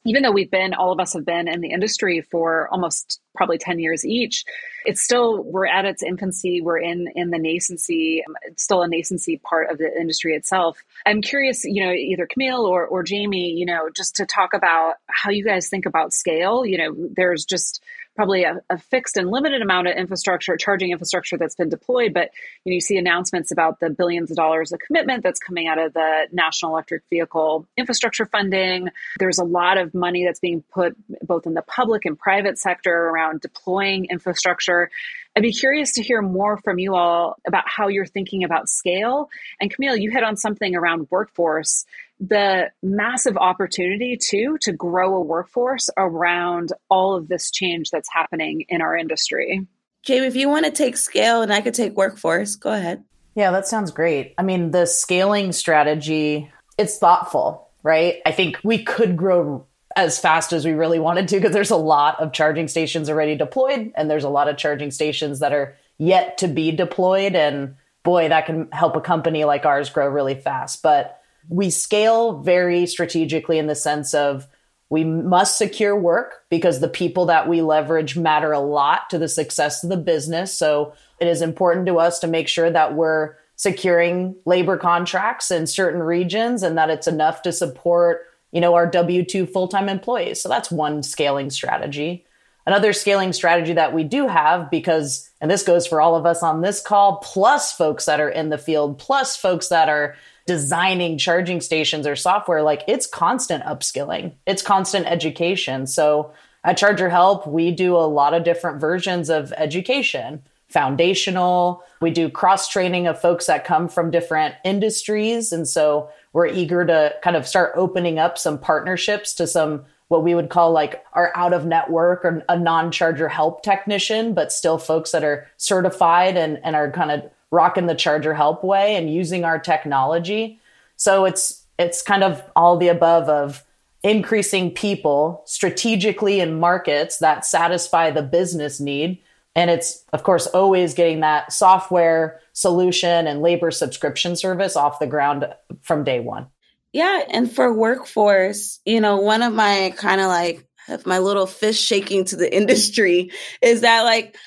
Even 0.05 0.23
though 0.23 0.31
we've 0.31 0.49
been, 0.49 0.73
all 0.73 0.93
of 0.93 1.01
us 1.01 1.11
have 1.13 1.25
been 1.25 1.49
in 1.49 1.59
the 1.59 1.69
industry 1.69 2.21
for 2.31 2.69
almost 2.71 3.19
probably 3.35 3.57
10 3.57 3.77
years 3.77 4.05
each, 4.05 4.45
it's 4.85 5.01
still, 5.01 5.43
we're 5.43 5.65
at 5.65 5.83
its 5.83 6.01
infancy. 6.01 6.61
We're 6.61 6.77
in, 6.77 7.07
in 7.13 7.29
the 7.29 7.37
nascency, 7.37 8.21
it's 8.43 8.63
still 8.63 8.83
a 8.83 8.87
nascency 8.87 9.41
part 9.41 9.69
of 9.69 9.79
the 9.79 9.93
industry 9.99 10.33
itself. 10.33 10.81
I'm 11.05 11.21
curious, 11.21 11.65
you 11.65 11.85
know, 11.85 11.91
either 11.91 12.25
Kameale 12.25 12.63
or, 12.63 12.87
or 12.87 13.03
Jaime, 13.05 13.51
you 13.51 13.65
know, 13.65 13.89
just 13.93 14.15
to 14.15 14.25
talk 14.25 14.53
about 14.53 14.95
how 15.07 15.29
you 15.29 15.43
guys 15.43 15.67
think 15.67 15.85
about 15.85 16.13
scale. 16.13 16.65
You 16.65 16.77
know, 16.77 17.09
there's 17.13 17.43
just, 17.43 17.83
probably 18.17 18.43
a, 18.43 18.59
a, 18.71 18.79
fixed 18.79 19.15
and 19.15 19.29
limited 19.29 19.61
amount 19.61 19.87
of 19.87 19.95
infrastructure, 19.95 20.57
charging 20.57 20.91
infrastructure 20.91 21.37
that's 21.37 21.55
been 21.55 21.69
deployed. 21.69 22.15
But 22.15 22.31
you, 22.65 22.71
know, 22.71 22.73
you 22.73 22.81
see 22.81 22.97
announcements 22.97 23.51
about 23.51 23.79
the 23.79 23.91
billions 23.91 24.31
of 24.31 24.37
dollars 24.37 24.71
of 24.71 24.79
commitment 24.79 25.23
that's 25.23 25.39
coming 25.39 25.67
out 25.67 25.77
of 25.77 25.93
the 25.93 26.27
National 26.31 26.71
Electric 26.71 27.03
Vehicle 27.11 27.67
Infrastructure 27.77 28.25
Funding. 28.25 28.89
There's 29.19 29.37
a 29.37 29.43
lot 29.43 29.77
of 29.77 29.93
money 29.93 30.25
that's 30.25 30.39
being 30.39 30.63
put 30.73 30.97
both 31.21 31.45
in 31.45 31.53
the 31.53 31.61
public 31.61 32.05
and 32.05 32.17
private 32.17 32.57
sector 32.57 32.91
around 32.91 33.41
deploying 33.41 34.07
infrastructure. 34.09 34.89
I'd 35.35 35.43
be 35.43 35.53
curious 35.53 35.93
to 35.93 36.01
hear 36.01 36.23
more 36.23 36.57
from 36.57 36.79
you 36.79 36.95
all 36.95 37.35
about 37.45 37.65
how 37.67 37.89
you're 37.89 38.07
thinking 38.07 38.43
about 38.43 38.67
scale. 38.67 39.29
And 39.61 39.71
Kameale, 39.71 40.01
you 40.01 40.09
hit 40.09 40.23
on 40.23 40.35
something 40.35 40.75
around 40.75 41.07
workforce 41.11 41.85
the 42.19 42.71
massive 42.81 43.37
opportunity 43.37 44.17
too 44.17 44.57
to 44.61 44.73
grow 44.73 45.15
a 45.15 45.21
workforce 45.21 45.89
around 45.97 46.73
all 46.89 47.15
of 47.15 47.27
this 47.27 47.51
change 47.51 47.91
that's 47.91 48.09
happening 48.11 48.65
in 48.69 48.81
our 48.81 48.97
industry. 48.97 49.67
Jaime, 50.07 50.25
if 50.25 50.35
you 50.35 50.49
want 50.49 50.65
to 50.65 50.71
take 50.71 50.97
scale 50.97 51.41
and 51.41 51.53
I 51.53 51.61
could 51.61 51.73
take 51.73 51.95
workforce, 51.95 52.55
go 52.55 52.71
ahead. 52.71 53.03
Yeah, 53.35 53.51
that 53.51 53.67
sounds 53.67 53.91
great. 53.91 54.33
I 54.37 54.43
mean, 54.43 54.71
the 54.71 54.85
scaling 54.85 55.51
strategy 55.51 56.51
it's 56.77 56.99
thoughtful, 56.99 57.69
right? 57.83 58.21
I 58.25 58.31
think 58.31 58.59
we 58.63 58.83
could 58.83 59.17
grow 59.17 59.65
as 59.95 60.19
fast 60.19 60.53
as 60.53 60.63
we 60.63 60.73
really 60.73 60.99
wanted 60.99 61.27
to 61.29 61.37
because 61.37 61.53
there's 61.53 61.71
a 61.71 61.75
lot 61.75 62.21
of 62.21 62.31
charging 62.31 62.67
stations 62.67 63.09
already 63.09 63.35
deployed 63.35 63.91
and 63.95 64.09
there's 64.09 64.23
a 64.23 64.29
lot 64.29 64.47
of 64.47 64.57
charging 64.57 64.91
stations 64.91 65.39
that 65.39 65.53
are 65.53 65.75
yet 65.97 66.37
to 66.37 66.47
be 66.47 66.71
deployed 66.71 67.35
and 67.35 67.75
boy 68.03 68.29
that 68.29 68.45
can 68.45 68.69
help 68.71 68.95
a 68.95 69.01
company 69.01 69.43
like 69.43 69.65
ours 69.65 69.89
grow 69.89 70.07
really 70.07 70.35
fast 70.35 70.83
but 70.83 71.16
we 71.49 71.69
scale 71.69 72.41
very 72.41 72.85
strategically 72.85 73.57
in 73.57 73.67
the 73.67 73.75
sense 73.75 74.13
of 74.13 74.47
we 74.89 75.03
must 75.03 75.57
secure 75.57 75.95
work 75.95 76.43
because 76.49 76.79
the 76.79 76.87
people 76.87 77.25
that 77.25 77.47
we 77.47 77.61
leverage 77.61 78.15
matter 78.15 78.51
a 78.51 78.59
lot 78.59 79.09
to 79.09 79.17
the 79.17 79.27
success 79.27 79.83
of 79.83 79.89
the 79.89 79.97
business. 79.97 80.53
So 80.53 80.93
it 81.19 81.27
is 81.27 81.41
important 81.41 81.87
to 81.87 81.99
us 81.99 82.19
to 82.19 82.27
make 82.27 82.47
sure 82.47 82.69
that 82.69 82.95
we're 82.95 83.35
securing 83.57 84.35
labor 84.45 84.77
contracts 84.77 85.51
in 85.51 85.67
certain 85.67 86.01
regions 86.01 86.63
and 86.63 86.77
that 86.77 86.89
it's 86.89 87.07
enough 87.07 87.41
to 87.41 87.51
support 87.51 88.23
you 88.51 88.61
know 88.61 88.75
our 88.75 88.89
w2 88.89 89.51
full-time 89.51 89.89
employees. 89.89 90.41
So 90.41 90.47
that's 90.47 90.71
one 90.71 91.03
scaling 91.03 91.49
strategy. 91.49 92.25
Another 92.65 92.93
scaling 92.93 93.33
strategy 93.33 93.73
that 93.73 93.93
we 93.93 94.03
do 94.03 94.27
have 94.27 94.69
because 94.71 95.29
and 95.41 95.51
this 95.51 95.63
goes 95.63 95.85
for 95.85 95.99
all 95.99 96.15
of 96.15 96.25
us 96.25 96.43
on 96.43 96.61
this 96.61 96.81
call 96.81 97.17
plus 97.17 97.73
folks 97.73 98.05
that 98.05 98.21
are 98.21 98.29
in 98.29 98.49
the 98.49 98.57
field 98.57 98.99
plus 98.99 99.35
folks 99.35 99.67
that 99.67 99.89
are 99.89 100.15
designing 100.47 101.17
charging 101.17 101.61
stations 101.61 102.07
or 102.07 102.15
software 102.15 102.63
like 102.63 102.83
it's 102.87 103.05
constant 103.05 103.63
upskilling 103.65 104.31
it's 104.47 104.63
constant 104.63 105.05
education 105.05 105.85
so 105.85 106.31
at 106.63 106.77
charger 106.77 107.09
help 107.09 107.45
we 107.45 107.71
do 107.71 107.95
a 107.95 108.07
lot 108.07 108.33
of 108.33 108.43
different 108.43 108.81
versions 108.81 109.29
of 109.29 109.53
education 109.53 110.41
foundational. 110.69 111.83
We 112.01 112.11
do 112.11 112.29
cross 112.29 112.67
training 112.67 113.07
of 113.07 113.19
folks 113.19 113.45
that 113.45 113.65
come 113.65 113.87
from 113.87 114.11
different 114.11 114.55
industries. 114.63 115.51
And 115.51 115.67
so 115.67 116.09
we're 116.33 116.47
eager 116.47 116.85
to 116.85 117.15
kind 117.23 117.35
of 117.35 117.47
start 117.47 117.73
opening 117.75 118.19
up 118.19 118.37
some 118.37 118.59
partnerships 118.59 119.33
to 119.35 119.47
some 119.47 119.85
what 120.09 120.23
we 120.23 120.35
would 120.35 120.49
call 120.49 120.71
like 120.71 121.03
our 121.13 121.33
out 121.35 121.51
of 121.51 121.65
network 121.65 122.23
or 122.23 122.43
a 122.47 122.57
non 122.57 122.91
charger 122.91 123.27
help 123.27 123.61
technician, 123.61 124.33
but 124.33 124.51
still 124.51 124.77
folks 124.77 125.11
that 125.11 125.23
are 125.23 125.47
certified 125.57 126.37
and, 126.37 126.59
and 126.63 126.75
are 126.75 126.91
kind 126.91 127.11
of 127.11 127.29
rocking 127.51 127.87
the 127.87 127.95
charger 127.95 128.33
help 128.33 128.63
way 128.63 128.95
and 128.95 129.13
using 129.13 129.43
our 129.43 129.59
technology. 129.59 130.59
So 130.95 131.25
it's 131.25 131.65
it's 131.79 132.01
kind 132.01 132.23
of 132.23 132.43
all 132.55 132.77
the 132.77 132.87
above 132.87 133.29
of 133.29 133.63
increasing 134.03 134.71
people 134.71 135.43
strategically 135.45 136.39
in 136.39 136.59
markets 136.59 137.17
that 137.17 137.45
satisfy 137.45 138.11
the 138.11 138.23
business 138.23 138.79
need 138.79 139.19
and 139.57 139.71
it's, 139.71 140.03
of 140.13 140.21
course, 140.21 140.45
always 140.45 140.93
getting 140.93 141.21
that 141.21 141.51
software 141.51 142.41
solution 142.53 143.25
and 143.25 143.41
labor 143.41 143.71
subscription 143.71 144.35
service 144.35 144.75
off 144.75 144.99
the 144.99 145.07
ground 145.07 145.51
from 145.81 146.03
day 146.03 146.19
one. 146.19 146.45
Yeah. 146.93 147.23
And 147.27 147.51
for 147.51 147.73
workforce, 147.73 148.79
you 148.85 149.01
know, 149.01 149.17
one 149.17 149.41
of 149.41 149.51
my 149.51 149.95
kind 149.97 150.21
of 150.21 150.27
like 150.27 150.63
my 151.05 151.17
little 151.17 151.47
fist 151.47 151.83
shaking 151.83 152.25
to 152.25 152.35
the 152.35 152.55
industry 152.55 153.31
is 153.59 153.81
that 153.81 154.03
like, 154.03 154.37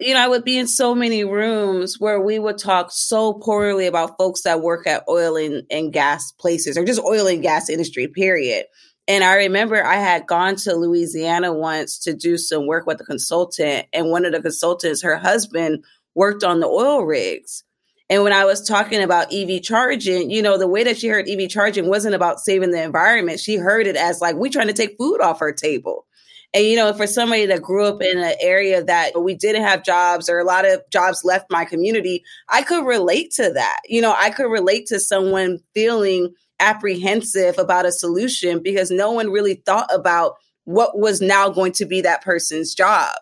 you 0.00 0.14
know, 0.14 0.20
I 0.20 0.28
would 0.28 0.44
be 0.44 0.56
in 0.56 0.66
so 0.66 0.94
many 0.94 1.24
rooms 1.24 2.00
where 2.00 2.20
we 2.20 2.38
would 2.38 2.58
talk 2.58 2.90
so 2.90 3.34
poorly 3.34 3.86
about 3.86 4.16
folks 4.16 4.42
that 4.42 4.62
work 4.62 4.86
at 4.86 5.04
oil 5.08 5.36
and, 5.36 5.64
and 5.70 5.92
gas 5.92 6.32
places 6.32 6.78
or 6.78 6.84
just 6.84 7.00
oil 7.00 7.26
and 7.26 7.42
gas 7.42 7.68
industry, 7.68 8.08
period. 8.08 8.64
And 9.06 9.22
I 9.22 9.34
remember 9.34 9.84
I 9.84 9.96
had 9.96 10.26
gone 10.26 10.56
to 10.56 10.74
Louisiana 10.74 11.52
once 11.52 11.98
to 12.00 12.14
do 12.14 12.38
some 12.38 12.66
work 12.66 12.86
with 12.86 13.00
a 13.00 13.04
consultant, 13.04 13.86
and 13.92 14.10
one 14.10 14.24
of 14.24 14.32
the 14.32 14.40
consultants, 14.40 15.02
her 15.02 15.16
husband, 15.16 15.84
worked 16.14 16.44
on 16.44 16.60
the 16.60 16.66
oil 16.66 17.04
rigs. 17.04 17.64
And 18.08 18.24
when 18.24 18.32
I 18.32 18.44
was 18.44 18.66
talking 18.66 19.02
about 19.02 19.32
EV 19.32 19.62
charging, 19.62 20.30
you 20.30 20.42
know, 20.42 20.58
the 20.58 20.66
way 20.66 20.82
that 20.84 20.98
she 20.98 21.08
heard 21.08 21.28
EV 21.28 21.48
charging 21.48 21.88
wasn't 21.88 22.14
about 22.14 22.40
saving 22.40 22.72
the 22.72 22.82
environment. 22.82 23.38
She 23.38 23.56
heard 23.56 23.86
it 23.86 23.96
as 23.96 24.20
like, 24.20 24.34
we 24.34 24.50
trying 24.50 24.66
to 24.66 24.72
take 24.72 24.96
food 24.98 25.20
off 25.20 25.38
her 25.38 25.52
table. 25.52 26.06
And, 26.52 26.64
you 26.64 26.76
know, 26.76 26.92
for 26.92 27.06
somebody 27.06 27.46
that 27.46 27.62
grew 27.62 27.86
up 27.86 28.02
in 28.02 28.18
an 28.18 28.34
area 28.40 28.82
that 28.82 29.22
we 29.22 29.34
didn't 29.34 29.62
have 29.62 29.84
jobs 29.84 30.28
or 30.28 30.40
a 30.40 30.44
lot 30.44 30.68
of 30.68 30.82
jobs 30.90 31.24
left 31.24 31.46
my 31.50 31.64
community, 31.64 32.24
I 32.48 32.62
could 32.62 32.84
relate 32.84 33.30
to 33.32 33.52
that. 33.52 33.80
You 33.88 34.02
know, 34.02 34.14
I 34.16 34.30
could 34.30 34.50
relate 34.50 34.86
to 34.86 34.98
someone 34.98 35.60
feeling 35.74 36.34
apprehensive 36.58 37.58
about 37.58 37.86
a 37.86 37.92
solution 37.92 38.62
because 38.62 38.90
no 38.90 39.12
one 39.12 39.30
really 39.30 39.54
thought 39.54 39.88
about 39.94 40.34
what 40.64 40.98
was 40.98 41.20
now 41.20 41.48
going 41.48 41.72
to 41.72 41.86
be 41.86 42.00
that 42.00 42.22
person's 42.22 42.74
job. 42.74 43.14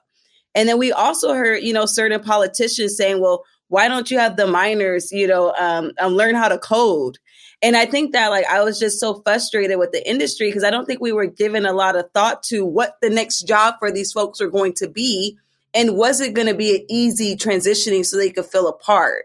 And 0.54 0.68
then 0.68 0.78
we 0.78 0.90
also 0.90 1.34
heard, 1.34 1.62
you 1.62 1.72
know, 1.72 1.86
certain 1.86 2.20
politicians 2.20 2.96
saying, 2.96 3.20
well, 3.20 3.44
why 3.68 3.88
don't 3.88 4.10
you 4.10 4.18
have 4.18 4.36
the 4.36 4.46
miners, 4.46 5.12
you 5.12 5.26
know, 5.26 5.54
um, 5.58 5.92
um, 6.00 6.14
learn 6.14 6.34
how 6.34 6.48
to 6.48 6.58
code? 6.58 7.18
And 7.62 7.76
I 7.76 7.86
think 7.86 8.12
that 8.12 8.28
like 8.28 8.46
I 8.46 8.62
was 8.62 8.78
just 8.78 9.00
so 9.00 9.20
frustrated 9.22 9.78
with 9.78 9.92
the 9.92 10.08
industry 10.08 10.48
because 10.48 10.64
I 10.64 10.70
don't 10.70 10.86
think 10.86 11.00
we 11.00 11.12
were 11.12 11.26
given 11.26 11.66
a 11.66 11.72
lot 11.72 11.96
of 11.96 12.10
thought 12.12 12.42
to 12.44 12.64
what 12.64 12.96
the 13.02 13.10
next 13.10 13.42
job 13.42 13.74
for 13.78 13.90
these 13.90 14.12
folks 14.12 14.40
are 14.40 14.50
going 14.50 14.74
to 14.74 14.88
be. 14.88 15.38
And 15.74 15.96
was 15.96 16.20
it 16.20 16.34
going 16.34 16.46
to 16.46 16.54
be 16.54 16.76
an 16.76 16.86
easy 16.88 17.36
transitioning 17.36 18.06
so 18.06 18.16
they 18.16 18.30
could 18.30 18.46
feel 18.46 18.68
a 18.68 18.72
part? 18.72 19.24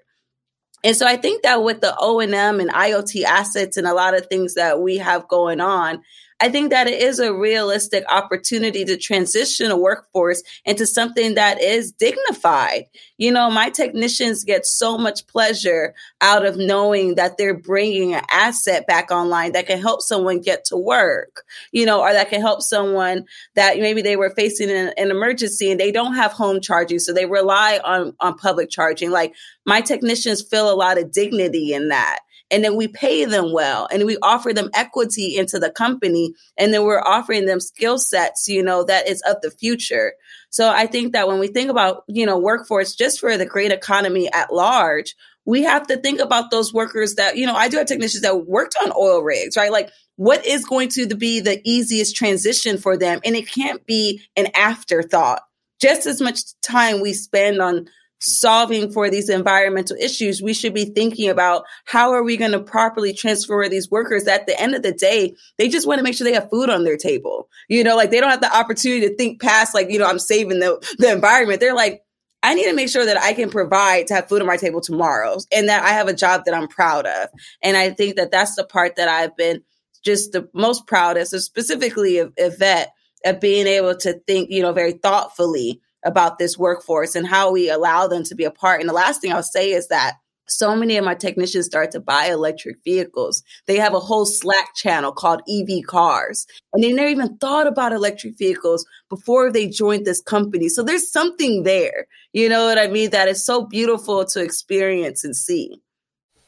And 0.84 0.96
so 0.96 1.08
I 1.08 1.16
think 1.16 1.44
that 1.44 1.64
with 1.64 1.80
the 1.80 1.96
O&M 1.98 2.60
and 2.60 2.70
IoT 2.70 3.24
assets 3.24 3.78
and 3.78 3.88
a 3.88 3.94
lot 3.94 4.16
of 4.16 4.26
things 4.26 4.56
that 4.56 4.82
we 4.82 4.98
have 4.98 5.28
going 5.30 5.62
on, 5.62 6.02
I 6.40 6.50
think 6.50 6.72
that 6.72 6.88
it 6.88 7.02
is 7.02 7.20
a 7.20 7.34
realistic 7.34 8.04
opportunity 8.10 8.86
to 8.86 8.98
transition 8.98 9.72
a 9.72 9.78
workforce 9.78 10.44
into 10.66 10.86
something 10.86 11.36
that 11.36 11.62
is 11.62 11.92
dignified. 11.92 12.86
You 13.18 13.32
know, 13.32 13.50
my 13.50 13.70
technicians 13.70 14.44
get 14.44 14.66
so 14.66 14.98
much 14.98 15.26
pleasure 15.28 15.94
out 16.22 16.46
of 16.46 16.58
knowing 16.58 17.16
that 17.16 17.38
they're 17.38 17.58
bringing 17.58 18.14
an 18.14 18.24
asset 18.32 18.88
back 18.88 19.12
online 19.12 19.54
that 19.54 19.68
can 19.68 19.80
help 19.80 20.02
someone 20.02 20.42
get 20.42 20.66
to 20.66 20.78
work, 20.78 21.44
you 21.72 21.86
know, 21.86 22.02
or 22.02 22.12
that 22.12 22.30
can 22.30 22.42
help 22.42 22.62
someone 22.62 23.26
that 23.56 23.78
maybe 23.78 24.02
they 24.02 24.16
were 24.16 24.32
facing 24.32 24.70
an, 24.70 24.94
an 24.98 25.12
emergency 25.12 25.72
and 25.72 25.80
they 25.80 25.92
don't 25.92 26.16
have 26.16 26.32
home 26.32 26.62
charging. 26.62 27.00
So 27.00 27.14
they 27.14 27.26
rely 27.26 27.80
on, 27.84 28.16
on 28.20 28.38
public 28.38 28.70
charging. 28.70 29.12
Like 29.12 29.34
my 29.66 29.82
technicians 29.82 30.42
feel 30.42 30.72
a 30.72 30.76
lot 30.76 30.98
of 30.98 31.12
dignity 31.12 31.74
in 31.74 31.90
that 31.90 32.20
and 32.54 32.64
then 32.64 32.76
we 32.76 32.88
pay 32.88 33.26
them 33.26 33.52
well 33.52 33.88
and 33.92 34.06
we 34.06 34.18
offer 34.22 34.54
them 34.54 34.70
equity 34.74 35.36
into 35.36 35.60
the 35.60 35.72
company 35.72 36.34
and 36.58 36.74
then 36.74 36.84
we're 36.84 37.02
offering 37.02 37.46
them 37.46 37.60
skill 37.60 37.98
sets 37.98 38.48
you 38.48 38.64
know 38.64 38.84
that 38.84 39.10
is 39.10 39.22
of 39.24 39.42
the 39.42 39.52
future. 39.52 40.14
So 40.50 40.70
i 40.70 40.86
think 40.86 41.14
that 41.14 41.28
when 41.28 41.40
we 41.40 41.48
think 41.48 41.70
about 41.70 42.04
you 42.08 42.26
know 42.26 42.38
workforce 42.38 42.96
just 42.96 43.20
for 43.20 43.38
the 43.38 43.46
great 43.46 43.72
economy 43.72 44.32
at 44.32 44.54
large 44.54 45.16
we 45.46 45.64
have 45.64 45.88
to 45.88 45.98
think 45.98 46.22
about 46.22 46.52
those 46.52 46.74
workers 46.74 47.16
that 47.16 47.36
you 47.36 47.46
know 47.48 47.56
i 47.56 47.68
do 47.68 47.78
have 47.78 47.88
technicians 47.88 48.22
that 48.22 48.48
worked 48.48 48.76
on 48.84 48.94
oil 48.96 49.22
rigs 49.22 49.58
right? 49.58 49.72
Like 49.72 49.90
what 50.16 50.46
is 50.46 50.66
going 50.66 50.90
to 50.90 51.08
be 51.16 51.40
the 51.40 51.62
easiest 51.64 52.16
transition 52.16 52.78
for 52.78 52.98
them? 52.98 53.20
And 53.26 53.36
it 53.36 53.50
can't 53.50 53.86
be 53.86 54.22
an 54.36 54.48
afterthought. 54.56 55.42
Just 55.82 56.06
as 56.06 56.22
much 56.22 56.40
time 56.62 57.02
we 57.02 57.14
spend 57.14 57.62
on 57.62 57.88
solving 58.24 58.92
for 58.92 59.10
these 59.10 59.30
environmental 59.30 59.98
issues, 59.98 60.42
we 60.42 60.54
should 60.54 60.74
be 60.74 60.86
thinking 60.86 61.30
about 61.30 61.66
how 61.86 62.12
are 62.12 62.24
we 62.24 62.38
going 62.38 62.52
to 62.52 62.60
properly 62.60 63.14
transfer 63.14 63.68
these 63.68 63.92
workers. 63.92 64.28
At 64.28 64.48
the 64.48 64.60
end 64.60 64.76
of 64.76 64.82
the 64.82 64.94
day, 64.94 65.36
they 65.58 65.70
just 65.70 65.88
want 65.88 66.00
to 66.00 66.04
make 66.04 66.16
sure 66.16 66.26
they 66.26 66.34
have 66.34 66.50
food 66.50 66.70
on 66.70 66.84
their 66.84 66.98
table. 66.98 67.50
You 67.68 67.84
know, 67.84 67.96
like 67.96 68.12
they 68.12 68.20
don't 68.20 68.32
have 68.32 68.42
the 68.42 68.56
opportunity 68.56 69.08
to 69.08 69.16
think 69.16 69.42
past, 69.42 69.74
like, 69.74 69.90
you 69.90 70.00
know, 70.00 70.08
I'm 70.08 70.20
saving 70.20 70.60
the, 70.60 70.96
the 71.00 71.12
environment. 71.12 71.60
They're 71.60 71.76
like, 71.76 72.02
I 72.42 72.54
need 72.54 72.66
to 72.66 72.74
make 72.74 72.90
sure 72.90 73.06
that 73.06 73.18
I 73.18 73.34
can 73.34 73.50
provide 73.50 74.08
to 74.08 74.16
have 74.16 74.28
food 74.28 74.42
on 74.42 74.48
my 74.48 74.58
table 74.58 74.82
tomorrow 74.82 75.38
and 75.56 75.70
that 75.70 75.84
I 75.84 75.90
have 75.90 76.08
a 76.08 76.14
job 76.14 76.44
that 76.46 76.54
I'm 76.54 76.68
proud 76.68 77.06
of. 77.06 77.30
And 77.62 77.78
I 77.78 77.92
think 77.92 78.18
that 78.18 78.32
that's 78.32 78.56
the 78.56 78.66
part 78.66 78.98
that 78.98 79.08
I've 79.08 79.36
been 79.38 79.64
just 80.04 80.34
the 80.34 80.50
most 80.54 80.86
proudest, 80.86 81.32
so 81.32 81.38
specifically 81.38 82.18
of 82.18 82.34
Yvette, 82.36 82.92
of 83.26 83.40
being 83.40 83.68
able 83.68 83.96
to 83.96 84.20
think, 84.28 84.50
you 84.50 84.62
know, 84.62 84.74
very 84.74 84.92
thoughtfully 84.92 85.80
about 86.06 86.38
this 86.38 86.58
workforce 86.58 87.16
and 87.16 87.28
how 87.28 87.52
we 87.52 87.70
allow 87.70 88.08
them 88.08 88.24
to 88.26 88.36
be 88.36 88.44
a 88.44 88.52
part. 88.52 88.80
And 88.80 88.90
the 88.90 88.94
last 88.94 89.22
thing 89.22 89.32
I'll 89.32 89.44
say 89.44 89.72
is 89.72 89.88
that 89.88 90.16
so 90.48 90.76
many 90.76 90.98
of 90.98 91.06
my 91.06 91.16
technicians 91.16 91.66
start 91.66 91.92
to 91.92 92.00
buy 92.00 92.26
electric 92.28 92.78
vehicles. 92.84 93.44
They 93.66 93.78
have 93.78 93.94
a 93.94 94.00
whole 94.00 94.26
Slack 94.26 94.76
channel 94.76 95.12
called 95.12 95.42
EV 95.50 95.86
Cars, 95.88 96.46
and 96.74 96.84
they 96.84 96.92
never 96.92 97.08
even 97.08 97.38
thought 97.38 97.68
about 97.68 97.94
electric 97.94 98.38
vehicles 98.38 98.86
before 99.10 99.52
they 99.52 99.68
joined 99.70 100.06
this 100.06 100.22
company. 100.22 100.70
So 100.70 100.84
there's 100.84 101.12
something 101.12 101.64
there, 101.64 102.08
you 102.34 102.50
know 102.50 102.66
what 102.66 102.78
I 102.78 102.88
mean? 102.88 103.12
That 103.12 103.28
is 103.28 103.46
so 103.46 103.66
beautiful 103.66 104.26
to 104.26 104.42
experience 104.42 105.24
and 105.24 105.36
see. 105.36 105.82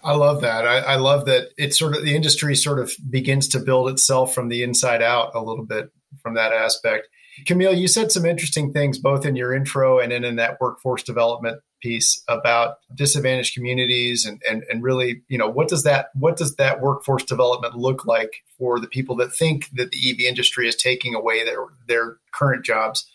I 0.04 0.14
love 0.16 0.42
that. 0.42 0.68
I, 0.68 0.78
I 0.78 0.96
love 0.98 1.26
that 1.26 1.50
it's 1.58 1.80
sort 1.80 1.96
of 1.96 2.04
the 2.04 2.16
industry 2.16 2.56
sort 2.56 2.80
of 2.80 2.92
begins 3.10 3.48
to 3.50 3.60
build 3.60 3.90
itself 3.90 4.36
from 4.36 4.50
the 4.50 4.62
inside 4.62 5.02
out 5.02 5.32
a 5.34 5.42
little 5.42 5.66
bit 5.66 5.90
from 6.22 6.36
that 6.36 6.54
aspect. 6.54 7.08
Kameale, 7.44 7.78
you 7.78 7.88
said 7.88 8.12
some 8.12 8.26
interesting 8.26 8.72
things 8.72 8.98
both 8.98 9.26
in 9.26 9.36
your 9.36 9.54
intro 9.54 10.00
and 10.00 10.14
in, 10.14 10.24
in 10.24 10.38
that 10.38 10.60
workforce 10.62 11.04
development 11.04 11.62
piece 11.82 12.24
about 12.28 12.78
disadvantaged 12.94 13.54
communities 13.54 14.26
and, 14.26 14.42
and 14.50 14.64
and 14.70 14.82
really, 14.82 15.22
you 15.28 15.38
know, 15.38 15.50
what 15.50 15.68
does 15.68 15.84
that 15.84 16.08
what 16.14 16.38
does 16.38 16.56
that 16.56 16.82
workforce 16.82 17.24
development 17.24 17.76
look 17.76 18.06
like 18.06 18.44
for 18.58 18.80
the 18.80 18.88
people 18.88 19.16
that 19.18 19.36
think 19.36 19.70
that 19.74 19.92
the 19.92 20.10
EV 20.10 20.22
industry 20.22 20.68
is 20.68 20.76
taking 20.76 21.14
away 21.14 21.44
their 21.44 21.66
their 21.88 22.18
current 22.34 22.66
jobs? 22.66 23.10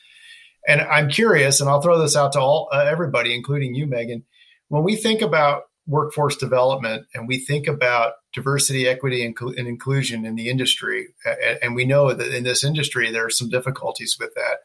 And 0.69 0.83
I'm 0.83 1.09
curious, 1.09 1.61
and 1.61 1.71
I'll 1.71 1.81
throw 1.81 1.99
this 1.99 2.17
out 2.17 2.33
to 2.33 2.41
all 2.41 2.69
uh, 2.73 2.85
everybody, 2.87 3.35
including 3.35 3.75
you, 3.75 3.87
Meghan. 3.87 4.25
When 4.69 4.85
we 4.85 4.95
think 4.95 5.23
about 5.23 5.63
workforce 5.91 6.37
development 6.37 7.05
and 7.15 7.27
we 7.27 7.39
think 7.39 7.67
about 7.67 8.13
diversity, 8.33 8.87
equity, 8.87 9.25
and, 9.25 9.37
inclusion 9.67 10.25
in 10.25 10.37
the 10.37 10.49
industry, 10.49 11.09
and 11.61 11.75
we 11.75 11.85
know 11.85 12.15
that 12.15 12.33
in 12.33 12.45
this 12.45 12.63
industry 12.63 13.11
there 13.11 13.27
are 13.27 13.31
some 13.31 13.49
difficulties 13.49 14.17
with 14.21 14.31
that, 14.37 14.59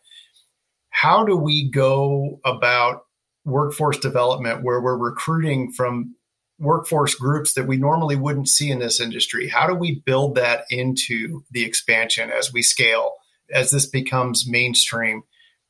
how 0.92 1.26
do 1.26 1.36
we 1.36 1.70
go 1.70 2.40
about 2.46 3.02
workforce 3.44 3.98
development 3.98 4.64
where 4.64 4.80
we're 4.80 4.98
recruiting 4.98 5.72
from 5.72 6.16
workforce 6.60 7.16
groups 7.16 7.54
that 7.56 7.68
we 7.68 7.76
normally 7.76 8.16
wouldn't 8.16 8.48
see 8.48 8.70
in 8.70 8.78
this 8.78 9.02
industry? 9.02 9.48
How 9.48 9.66
do 9.68 9.74
we 9.74 10.04
build 10.06 10.36
that 10.36 10.66
into 10.70 11.44
the 11.50 11.66
expansion 11.66 12.30
as 12.30 12.54
we 12.54 12.62
scale, 12.62 13.14
as 13.52 13.72
this 13.72 13.88
becomes 13.88 14.46
mainstream? 14.48 15.24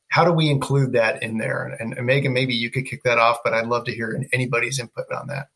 How 0.08 0.24
do 0.24 0.32
we 0.32 0.50
include 0.50 0.92
that 0.92 1.22
in 1.22 1.38
there? 1.38 1.76
And, 1.78 1.92
and 1.94 2.08
Meghan, 2.08 2.32
maybe 2.32 2.54
you 2.54 2.70
could 2.70 2.86
kick 2.86 3.02
that 3.04 3.18
off, 3.18 3.38
but 3.44 3.52
I'd 3.54 3.66
love 3.66 3.84
to 3.84 3.94
hear 3.94 4.18
anybody's 4.32 4.78
input 4.78 5.10
on 5.12 5.28
that 5.28 5.48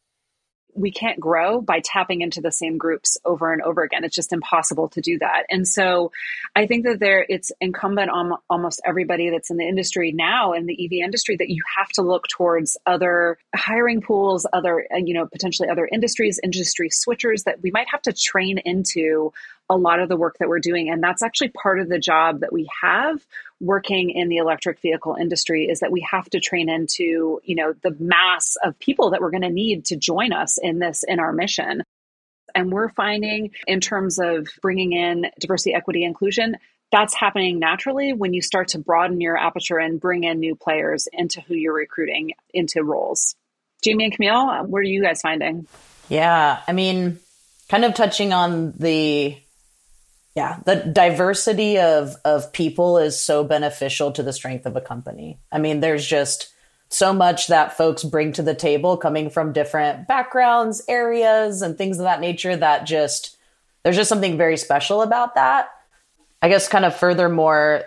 we 0.74 0.90
can't 0.90 1.18
grow 1.20 1.60
by 1.60 1.80
tapping 1.80 2.20
into 2.20 2.40
the 2.40 2.52
same 2.52 2.78
groups 2.78 3.16
over 3.24 3.52
and 3.52 3.62
over 3.62 3.82
again. 3.82 4.04
It's 4.04 4.14
just 4.14 4.32
impossible 4.32 4.88
to 4.90 5.00
do 5.00 5.18
that. 5.18 5.44
And 5.50 5.66
so 5.66 6.12
I 6.54 6.66
think 6.66 6.84
that 6.84 7.00
there 7.00 7.24
it's 7.28 7.52
incumbent 7.60 8.10
on 8.10 8.32
almost 8.48 8.80
everybody 8.84 9.30
that's 9.30 9.50
in 9.50 9.56
the 9.56 9.66
industry 9.66 10.12
now 10.12 10.52
in 10.52 10.66
the 10.66 10.84
EV 10.84 11.04
industry 11.04 11.36
that 11.36 11.50
you 11.50 11.62
have 11.76 11.88
to 11.90 12.02
look 12.02 12.28
towards 12.28 12.76
other 12.86 13.38
hiring 13.54 14.00
pools, 14.00 14.46
other 14.52 14.86
you 14.96 15.14
know 15.14 15.26
potentially 15.26 15.68
other 15.68 15.88
industries, 15.90 16.40
industry 16.42 16.88
switchers 16.90 17.44
that 17.44 17.62
we 17.62 17.70
might 17.70 17.88
have 17.90 18.02
to 18.02 18.12
train 18.12 18.58
into 18.58 19.32
a 19.70 19.76
lot 19.76 20.00
of 20.00 20.08
the 20.08 20.16
work 20.16 20.36
that 20.38 20.48
we're 20.48 20.58
doing. 20.58 20.90
And 20.90 21.02
that's 21.02 21.22
actually 21.22 21.50
part 21.50 21.78
of 21.78 21.88
the 21.88 21.98
job 21.98 22.40
that 22.40 22.52
we 22.52 22.68
have 22.82 23.24
working 23.60 24.10
in 24.10 24.28
the 24.28 24.38
electric 24.38 24.80
vehicle 24.80 25.16
industry 25.18 25.68
is 25.68 25.80
that 25.80 25.92
we 25.92 26.06
have 26.10 26.28
to 26.30 26.40
train 26.40 26.68
into, 26.68 27.40
you 27.44 27.54
know, 27.54 27.72
the 27.82 27.94
mass 27.98 28.56
of 28.64 28.78
people 28.78 29.10
that 29.10 29.20
we're 29.20 29.30
going 29.30 29.42
to 29.42 29.50
need 29.50 29.84
to 29.86 29.96
join 29.96 30.32
us 30.32 30.58
in 30.58 30.80
this, 30.80 31.04
in 31.06 31.20
our 31.20 31.32
mission. 31.32 31.84
And 32.52 32.72
we're 32.72 32.88
finding 32.88 33.52
in 33.68 33.80
terms 33.80 34.18
of 34.18 34.48
bringing 34.60 34.92
in 34.92 35.26
diversity, 35.38 35.72
equity, 35.72 36.02
inclusion, 36.02 36.56
that's 36.90 37.14
happening 37.14 37.60
naturally 37.60 38.12
when 38.12 38.34
you 38.34 38.42
start 38.42 38.68
to 38.68 38.80
broaden 38.80 39.20
your 39.20 39.36
aperture 39.36 39.78
and 39.78 40.00
bring 40.00 40.24
in 40.24 40.40
new 40.40 40.56
players 40.56 41.06
into 41.12 41.40
who 41.40 41.54
you're 41.54 41.74
recruiting 41.74 42.32
into 42.52 42.82
roles. 42.82 43.36
Jaime 43.84 44.06
and 44.06 44.18
Kameale, 44.18 44.66
what 44.66 44.80
are 44.80 44.82
you 44.82 45.00
guys 45.00 45.20
finding? 45.20 45.68
Yeah, 46.08 46.60
I 46.66 46.72
mean, 46.72 47.20
kind 47.68 47.84
of 47.84 47.94
touching 47.94 48.32
on 48.32 48.72
the 48.72 49.38
yeah. 50.40 50.58
The 50.64 50.76
diversity 50.76 51.78
of 51.78 52.16
of 52.24 52.50
people 52.52 52.96
is 52.96 53.20
so 53.20 53.44
beneficial 53.44 54.10
to 54.12 54.22
the 54.22 54.32
strength 54.32 54.64
of 54.64 54.74
a 54.74 54.80
company. 54.80 55.38
I 55.52 55.58
mean 55.58 55.80
there's 55.80 56.06
just 56.06 56.50
so 56.88 57.12
much 57.12 57.48
that 57.48 57.76
folks 57.76 58.02
bring 58.02 58.32
to 58.32 58.42
the 58.42 58.54
table 58.54 58.96
coming 58.96 59.28
from 59.28 59.52
different 59.52 60.08
backgrounds 60.08 60.82
areas 60.88 61.60
and 61.60 61.76
things 61.76 61.98
of 61.98 62.04
that 62.04 62.20
nature 62.20 62.56
that 62.56 62.86
just 62.86 63.36
there's 63.82 63.96
just 63.96 64.08
something 64.08 64.38
very 64.38 64.56
special 64.56 65.02
about 65.02 65.34
that. 65.34 65.68
I 66.40 66.48
guess 66.48 66.68
kind 66.68 66.86
of 66.86 66.96
furthermore 66.96 67.82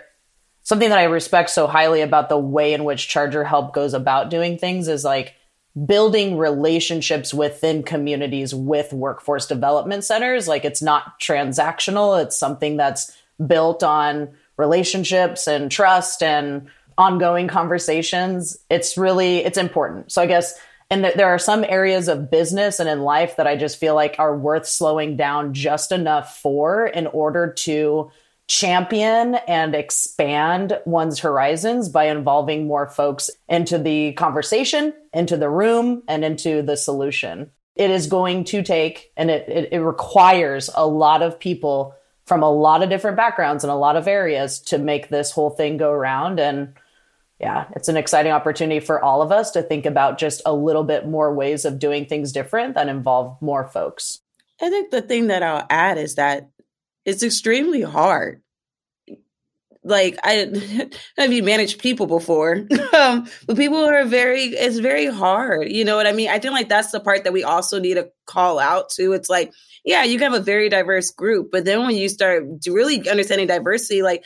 something 0.62 0.90
that 0.90 0.98
i 0.98 1.04
respect 1.04 1.50
so 1.50 1.66
highly 1.66 2.02
about 2.02 2.28
the 2.28 2.38
way 2.38 2.72
in 2.72 2.84
which 2.84 3.08
charger 3.08 3.42
help 3.42 3.74
goes 3.74 3.94
about 3.94 4.30
doing 4.30 4.58
things 4.58 4.86
is 4.86 5.04
like 5.04 5.34
building 5.86 6.38
relationships 6.38 7.34
within 7.34 7.82
communities 7.82 8.54
with 8.54 8.92
workforce 8.92 9.46
development 9.46 10.04
centers. 10.04 10.46
Like 10.46 10.64
it's 10.64 10.82
not 10.82 11.18
transactional, 11.20 12.22
it's 12.22 12.38
something 12.38 12.76
that's 12.76 13.16
built 13.44 13.82
on 13.82 14.30
relationships 14.56 15.48
and 15.48 15.70
trust 15.70 16.22
and 16.22 16.68
ongoing 16.96 17.48
conversations. 17.48 18.56
It's 18.70 18.96
really 18.96 19.38
it's 19.38 19.58
important. 19.58 20.12
So 20.12 20.22
I 20.22 20.26
guess 20.26 20.58
and 20.90 21.02
th- 21.02 21.14
there 21.16 21.28
are 21.28 21.38
some 21.38 21.64
areas 21.64 22.08
of 22.08 22.30
business 22.30 22.78
and 22.78 22.88
in 22.88 23.00
life 23.00 23.36
that 23.36 23.46
I 23.46 23.56
just 23.56 23.78
feel 23.78 23.94
like 23.94 24.16
are 24.18 24.36
worth 24.36 24.66
slowing 24.66 25.16
down 25.16 25.54
just 25.54 25.90
enough 25.90 26.38
for 26.38 26.86
in 26.86 27.08
order 27.08 27.52
to 27.52 28.10
champion 28.46 29.36
and 29.48 29.74
expand 29.74 30.78
one's 30.84 31.20
horizons 31.20 31.88
by 31.88 32.04
involving 32.04 32.66
more 32.66 32.88
folks 32.88 33.30
into 33.48 33.78
the 33.78 34.12
conversation, 34.12 34.92
into 35.12 35.36
the 35.36 35.48
room, 35.48 36.02
and 36.08 36.24
into 36.24 36.62
the 36.62 36.76
solution. 36.76 37.50
It 37.74 37.90
is 37.90 38.06
going 38.06 38.44
to 38.44 38.62
take, 38.62 39.12
and 39.16 39.30
it, 39.30 39.48
it, 39.48 39.68
it, 39.72 39.80
requires 39.80 40.70
a 40.74 40.86
lot 40.86 41.22
of 41.22 41.40
people 41.40 41.94
from 42.26 42.42
a 42.42 42.50
lot 42.50 42.82
of 42.82 42.90
different 42.90 43.16
backgrounds 43.16 43.64
and 43.64 43.70
a 43.70 43.76
lot 43.76 43.96
of 43.96 44.06
areas 44.06 44.60
to 44.60 44.78
make 44.78 45.08
this 45.08 45.32
whole 45.32 45.50
thing 45.50 45.76
go 45.76 45.90
around. 45.90 46.38
And 46.38 46.74
yeah, 47.40 47.66
it's 47.74 47.88
an 47.88 47.96
exciting 47.96 48.30
opportunity 48.30 48.78
for 48.78 49.02
all 49.02 49.22
of 49.22 49.32
us 49.32 49.52
to 49.52 49.62
think 49.62 49.86
about 49.86 50.18
just 50.18 50.40
a 50.46 50.54
little 50.54 50.84
bit 50.84 51.08
more 51.08 51.34
ways 51.34 51.64
of 51.64 51.78
doing 51.78 52.06
things 52.06 52.30
different 52.30 52.74
that 52.74 52.88
involve 52.88 53.40
more 53.42 53.66
folks. 53.66 54.20
I 54.60 54.70
think 54.70 54.90
the 54.90 55.02
thing 55.02 55.26
that 55.28 55.42
I'll 55.42 55.66
add 55.68 55.98
is 55.98 56.14
that 56.14 56.50
it's 57.04 57.22
extremely 57.22 57.82
hard. 57.82 58.40
Like 59.86 60.18
I 60.24 60.88
have 61.18 61.32
you 61.32 61.42
managed 61.42 61.78
people 61.78 62.06
before, 62.06 62.66
um, 62.96 63.28
but 63.46 63.56
people 63.56 63.84
are 63.84 64.04
very. 64.04 64.44
It's 64.44 64.78
very 64.78 65.06
hard. 65.06 65.70
You 65.70 65.84
know 65.84 65.96
what 65.96 66.06
I 66.06 66.12
mean? 66.12 66.30
I 66.30 66.38
think 66.38 66.54
like 66.54 66.70
that's 66.70 66.90
the 66.90 67.00
part 67.00 67.24
that 67.24 67.34
we 67.34 67.44
also 67.44 67.78
need 67.78 67.94
to 67.94 68.08
call 68.24 68.58
out 68.58 68.88
to. 68.90 69.12
It's 69.12 69.28
like, 69.28 69.52
yeah, 69.84 70.02
you 70.04 70.18
can 70.18 70.32
have 70.32 70.40
a 70.40 70.44
very 70.44 70.70
diverse 70.70 71.10
group, 71.10 71.50
but 71.52 71.66
then 71.66 71.80
when 71.80 71.96
you 71.96 72.08
start 72.08 72.44
really 72.66 73.06
understanding 73.08 73.46
diversity, 73.46 74.02
like 74.02 74.24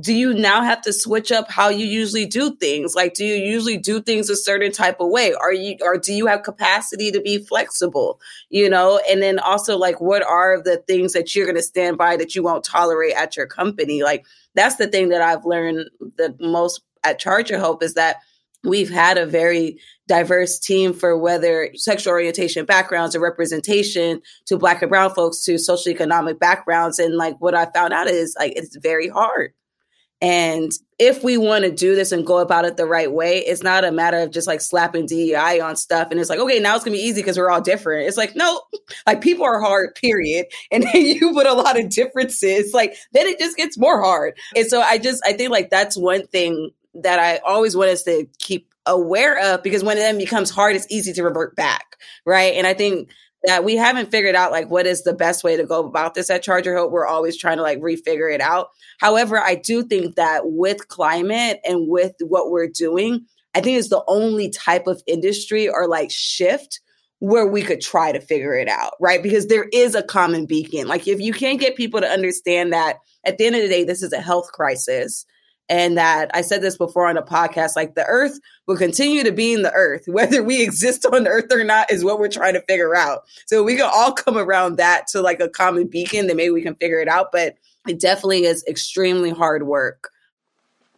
do 0.00 0.14
you 0.14 0.32
now 0.32 0.62
have 0.62 0.80
to 0.82 0.92
switch 0.92 1.30
up 1.30 1.50
how 1.50 1.68
you 1.68 1.84
usually 1.84 2.24
do 2.24 2.56
things? 2.56 2.94
Like, 2.94 3.12
do 3.12 3.26
you 3.26 3.34
usually 3.34 3.76
do 3.76 4.00
things 4.00 4.30
a 4.30 4.36
certain 4.36 4.72
type 4.72 5.00
of 5.00 5.10
way? 5.10 5.34
Are 5.34 5.52
you, 5.52 5.76
or 5.82 5.98
do 5.98 6.14
you 6.14 6.26
have 6.28 6.42
capacity 6.42 7.12
to 7.12 7.20
be 7.20 7.38
flexible? 7.38 8.18
You 8.48 8.70
know, 8.70 9.00
and 9.08 9.22
then 9.22 9.38
also 9.38 9.76
like, 9.76 10.00
what 10.00 10.22
are 10.22 10.62
the 10.62 10.78
things 10.78 11.12
that 11.12 11.34
you're 11.34 11.44
going 11.44 11.56
to 11.56 11.62
stand 11.62 11.98
by 11.98 12.16
that 12.16 12.34
you 12.34 12.42
won't 12.42 12.64
tolerate 12.64 13.14
at 13.14 13.36
your 13.36 13.46
company? 13.46 14.02
Like, 14.02 14.24
that's 14.54 14.76
the 14.76 14.86
thing 14.86 15.10
that 15.10 15.20
I've 15.20 15.44
learned 15.44 15.90
the 16.16 16.34
most 16.40 16.82
at 17.04 17.18
Charger 17.18 17.58
Help 17.58 17.82
is 17.82 17.94
that 17.94 18.16
we've 18.64 18.90
had 18.90 19.18
a 19.18 19.26
very 19.26 19.78
diverse 20.08 20.58
team 20.58 20.94
for 20.94 21.18
whether 21.18 21.70
sexual 21.74 22.12
orientation 22.12 22.64
backgrounds 22.64 23.14
or 23.14 23.20
representation 23.20 24.22
to 24.46 24.56
black 24.56 24.80
and 24.82 24.90
brown 24.90 25.14
folks 25.14 25.44
to 25.44 25.54
socioeconomic 25.54 26.38
backgrounds 26.38 26.98
and 26.98 27.16
like 27.16 27.36
what 27.38 27.54
i 27.54 27.64
found 27.66 27.92
out 27.92 28.08
is 28.08 28.34
like 28.38 28.52
it's 28.56 28.76
very 28.76 29.08
hard 29.08 29.52
and 30.22 30.70
if 31.00 31.24
we 31.24 31.36
want 31.36 31.64
to 31.64 31.72
do 31.72 31.96
this 31.96 32.12
and 32.12 32.24
go 32.24 32.38
about 32.38 32.64
it 32.64 32.76
the 32.76 32.86
right 32.86 33.10
way, 33.10 33.38
it's 33.38 33.64
not 33.64 33.84
a 33.84 33.90
matter 33.90 34.18
of 34.18 34.30
just 34.30 34.46
like 34.46 34.60
slapping 34.60 35.04
DEI 35.04 35.58
on 35.60 35.74
stuff 35.74 36.12
and 36.12 36.20
it's 36.20 36.30
like, 36.30 36.38
okay, 36.38 36.60
now 36.60 36.76
it's 36.76 36.84
gonna 36.84 36.96
be 36.96 37.02
easy 37.02 37.20
because 37.20 37.36
we're 37.36 37.50
all 37.50 37.60
different. 37.60 38.06
It's 38.06 38.16
like, 38.16 38.36
no, 38.36 38.62
like 39.04 39.20
people 39.20 39.44
are 39.44 39.60
hard, 39.60 39.96
period. 39.96 40.46
And 40.70 40.84
then 40.84 41.04
you 41.04 41.32
put 41.34 41.46
a 41.46 41.52
lot 41.52 41.78
of 41.78 41.90
differences, 41.90 42.72
like 42.72 42.94
then 43.12 43.26
it 43.26 43.40
just 43.40 43.56
gets 43.56 43.76
more 43.76 44.00
hard. 44.00 44.38
And 44.54 44.66
so 44.66 44.80
I 44.80 44.98
just 44.98 45.20
I 45.26 45.32
think 45.32 45.50
like 45.50 45.70
that's 45.70 45.98
one 45.98 46.26
thing 46.28 46.70
that 46.94 47.18
I 47.18 47.38
always 47.38 47.76
want 47.76 47.90
us 47.90 48.04
to 48.04 48.26
keep 48.38 48.72
aware 48.86 49.54
of 49.54 49.62
because 49.64 49.82
when 49.82 49.96
it 49.96 50.00
then 50.00 50.18
becomes 50.18 50.50
hard, 50.50 50.76
it's 50.76 50.86
easy 50.88 51.12
to 51.14 51.24
revert 51.24 51.56
back. 51.56 51.96
Right. 52.24 52.54
And 52.54 52.66
I 52.66 52.74
think 52.74 53.10
that 53.44 53.64
we 53.64 53.76
haven't 53.76 54.10
figured 54.10 54.34
out 54.34 54.52
like 54.52 54.70
what 54.70 54.86
is 54.86 55.02
the 55.02 55.12
best 55.12 55.42
way 55.42 55.56
to 55.56 55.64
go 55.64 55.84
about 55.84 56.14
this 56.14 56.30
at 56.30 56.42
Charger 56.42 56.74
Help. 56.74 56.92
We're 56.92 57.06
always 57.06 57.36
trying 57.36 57.56
to 57.56 57.62
like 57.62 57.80
refigure 57.80 58.32
it 58.32 58.40
out. 58.40 58.68
However, 58.98 59.38
I 59.38 59.56
do 59.56 59.82
think 59.82 60.16
that 60.16 60.42
with 60.44 60.88
climate 60.88 61.60
and 61.64 61.88
with 61.88 62.14
what 62.20 62.50
we're 62.50 62.68
doing, 62.68 63.26
I 63.54 63.60
think 63.60 63.78
it's 63.78 63.88
the 63.88 64.04
only 64.06 64.50
type 64.50 64.86
of 64.86 65.02
industry 65.06 65.68
or 65.68 65.88
like 65.88 66.10
shift 66.10 66.80
where 67.18 67.46
we 67.46 67.62
could 67.62 67.80
try 67.80 68.10
to 68.10 68.20
figure 68.20 68.54
it 68.54 68.68
out, 68.68 68.94
right? 69.00 69.22
Because 69.22 69.46
there 69.46 69.66
is 69.72 69.94
a 69.94 70.02
common 70.02 70.46
beacon. 70.46 70.88
Like 70.88 71.06
if 71.06 71.20
you 71.20 71.32
can't 71.32 71.60
get 71.60 71.76
people 71.76 72.00
to 72.00 72.08
understand 72.08 72.72
that 72.72 72.98
at 73.24 73.38
the 73.38 73.46
end 73.46 73.54
of 73.54 73.62
the 73.62 73.68
day, 73.68 73.84
this 73.84 74.02
is 74.02 74.12
a 74.12 74.20
health 74.20 74.50
crisis 74.52 75.24
and 75.72 75.96
that 75.96 76.30
I 76.34 76.42
said 76.42 76.60
this 76.60 76.76
before 76.76 77.08
on 77.08 77.16
a 77.16 77.22
podcast 77.22 77.76
like 77.76 77.94
the 77.94 78.04
earth 78.04 78.38
will 78.66 78.76
continue 78.76 79.24
to 79.24 79.32
be 79.32 79.54
in 79.54 79.62
the 79.62 79.72
earth. 79.72 80.04
Whether 80.06 80.42
we 80.42 80.62
exist 80.62 81.06
on 81.06 81.26
earth 81.26 81.50
or 81.50 81.64
not 81.64 81.90
is 81.90 82.04
what 82.04 82.18
we're 82.18 82.28
trying 82.28 82.52
to 82.54 82.60
figure 82.68 82.94
out. 82.94 83.22
So 83.46 83.62
we 83.62 83.76
can 83.76 83.90
all 83.92 84.12
come 84.12 84.36
around 84.36 84.76
that 84.76 85.06
to 85.08 85.22
like 85.22 85.40
a 85.40 85.48
common 85.48 85.86
beacon 85.86 86.26
then 86.26 86.36
maybe 86.36 86.50
we 86.50 86.62
can 86.62 86.74
figure 86.74 87.00
it 87.00 87.08
out 87.08 87.32
but 87.32 87.56
it 87.88 87.98
definitely 87.98 88.44
is 88.44 88.62
extremely 88.68 89.30
hard 89.30 89.66
work. 89.66 90.10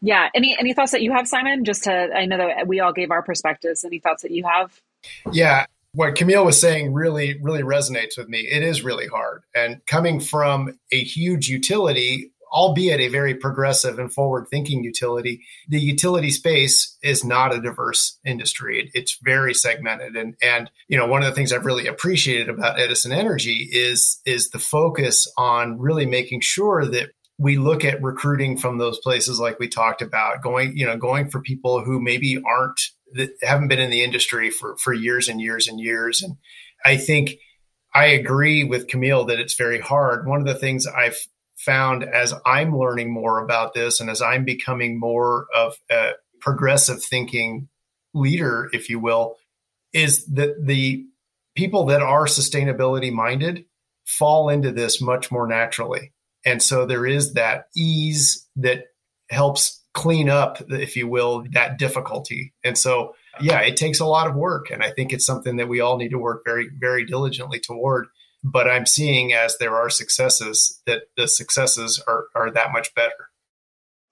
Yeah. 0.02 0.28
Any 0.34 0.56
any 0.58 0.74
thoughts 0.74 0.90
that 0.90 1.02
you 1.02 1.12
have 1.12 1.28
simon? 1.28 1.64
Just 1.64 1.84
to 1.84 2.10
i 2.12 2.26
know 2.26 2.37
that 2.37 2.66
we 2.66 2.80
all 2.80 2.92
gave 2.92 3.12
our 3.12 3.22
perspectives. 3.22 3.84
Any 3.84 4.00
thoughts 4.00 4.22
that 4.22 4.32
you 4.32 4.44
have? 4.44 4.80
Yeah. 5.30 5.66
What 5.92 6.16
Kameale 6.16 6.44
was 6.44 6.60
saying 6.60 6.92
really, 6.92 7.38
really 7.40 7.62
resonates 7.62 8.18
with 8.18 8.28
me. 8.28 8.40
It 8.40 8.64
is 8.64 8.82
really 8.82 9.06
hard. 9.06 9.44
And 9.54 9.80
coming 9.87 10.18
from 10.18 10.76
a 10.90 11.04
huge 11.04 11.48
utility, 11.48 12.32
albeit 12.55 13.01
a 13.01 13.09
very 13.09 13.35
progressive 13.35 13.99
and 13.99 14.12
forward 14.12 14.47
thinking 14.49 14.85
utility, 14.85 15.43
the 15.69 15.81
utility 15.81 16.31
space 16.31 16.97
is 17.03 17.25
not 17.25 17.55
a 17.55 17.61
diverse 17.61 18.19
industry. 18.25 18.90
it's 18.95 19.19
very 19.23 19.53
segmented. 19.53 20.17
And, 20.17 20.37
and, 20.40 20.71
you 20.88 20.97
know, 20.97 21.07
one 21.07 21.23
of 21.23 21.29
the 21.29 21.35
things 21.35 21.53
I've 21.53 21.67
really 21.67 21.87
appreciated 21.87 22.49
about 22.49 22.81
Edison 22.81 23.12
Energy 23.12 23.69
is, 23.71 24.21
is 24.25 24.51
the 24.51 24.59
focus 24.59 25.31
on 25.37 25.79
really 25.79 26.07
making 26.07 26.40
sure 26.40 26.87
that 26.87 27.11
we 27.37 27.59
look 27.59 27.85
at 27.85 28.01
recruiting 28.01 28.57
from 28.57 28.79
those 28.79 28.99
places 29.01 29.40
like 29.40 29.59
we 29.59 29.67
talked 29.67 30.03
about 30.03 30.40
going 30.40 30.77
you 30.77 30.87
know 30.87 30.97
going 30.97 31.29
for 31.29 31.40
people 31.40 31.85
who 31.85 32.01
maybe 32.01 32.40
aren't 32.47 32.81
that 33.14 33.31
haven't 33.43 33.69
been 33.69 33.81
in 33.81 33.90
the 33.90 34.05
industry 34.05 34.51
for, 34.51 34.77
for 34.77 34.93
years 34.93 35.29
and 35.29 35.40
years 35.40 35.69
and 35.69 35.81
years. 35.81 36.23
And 36.23 36.37
I 36.85 36.97
think 36.97 37.37
I 37.95 38.07
agree 38.07 38.64
with 38.64 38.88
Kameale 38.88 39.29
that 39.29 39.38
it's 39.38 39.55
very 39.55 39.81
hard. 39.81 40.27
One 40.27 40.40
of 40.40 40.47
the 40.47 40.55
things 40.55 40.87
I've 40.87 41.19
found 41.64 42.05
as 42.05 42.35
I'm 42.44 42.77
learning 42.77 43.12
more 43.12 43.42
about 43.42 43.74
this 43.74 44.00
and 44.00 44.11
as 44.11 44.22
I'm 44.22 44.44
becoming 44.44 44.98
more 44.98 45.46
of 45.55 45.77
a 45.90 46.12
progressive 46.40 47.03
thinking 47.03 47.68
leader, 48.12 48.68
if 48.72 48.90
you 48.90 48.98
will, 49.00 49.37
is 49.92 50.27
that 50.27 50.64
the 50.64 51.05
people 51.55 51.87
that 51.87 52.03
are 52.03 52.27
sustainability 52.27 53.12
minded 53.12 53.64
fall 54.05 54.48
into 54.48 54.70
this 54.70 55.00
much 55.00 55.31
more 55.31 55.46
naturally. 55.46 56.12
And 56.44 56.62
so 56.62 56.85
there 56.85 57.07
is 57.07 57.35
that 57.35 57.66
ease 57.74 58.46
that 58.57 58.85
helps 59.31 59.83
clean 59.94 60.29
up, 60.29 60.59
if 60.68 60.96
you 60.96 61.09
will, 61.09 61.44
that 61.53 61.79
difficulty. 61.79 62.53
And 62.62 62.77
so, 62.77 63.14
yeah, 63.40 63.61
it 63.61 63.77
takes 63.77 64.00
a 64.00 64.07
lot 64.07 64.29
of 64.29 64.35
work. 64.35 64.70
And 64.70 64.83
I 64.83 64.90
think 64.90 65.12
it's 65.12 65.24
something 65.24 65.57
that 65.57 65.68
we 65.68 65.81
all 65.81 65.96
need 65.96 66.11
to 66.11 66.18
work 66.18 66.42
very, 66.44 66.68
very 66.79 67.07
diligently 67.07 67.61
toward. 67.61 68.09
But 68.44 68.68
I'm 68.68 68.87
seeing 68.87 69.33
as 69.33 69.57
there 69.59 69.74
are 69.74 69.88
successes 69.88 70.83
that 70.87 71.04
the 71.16 71.26
successes 71.26 72.02
are, 72.07 72.26
are 72.35 72.50
that 72.50 72.72
much 72.72 72.94
better 72.94 73.30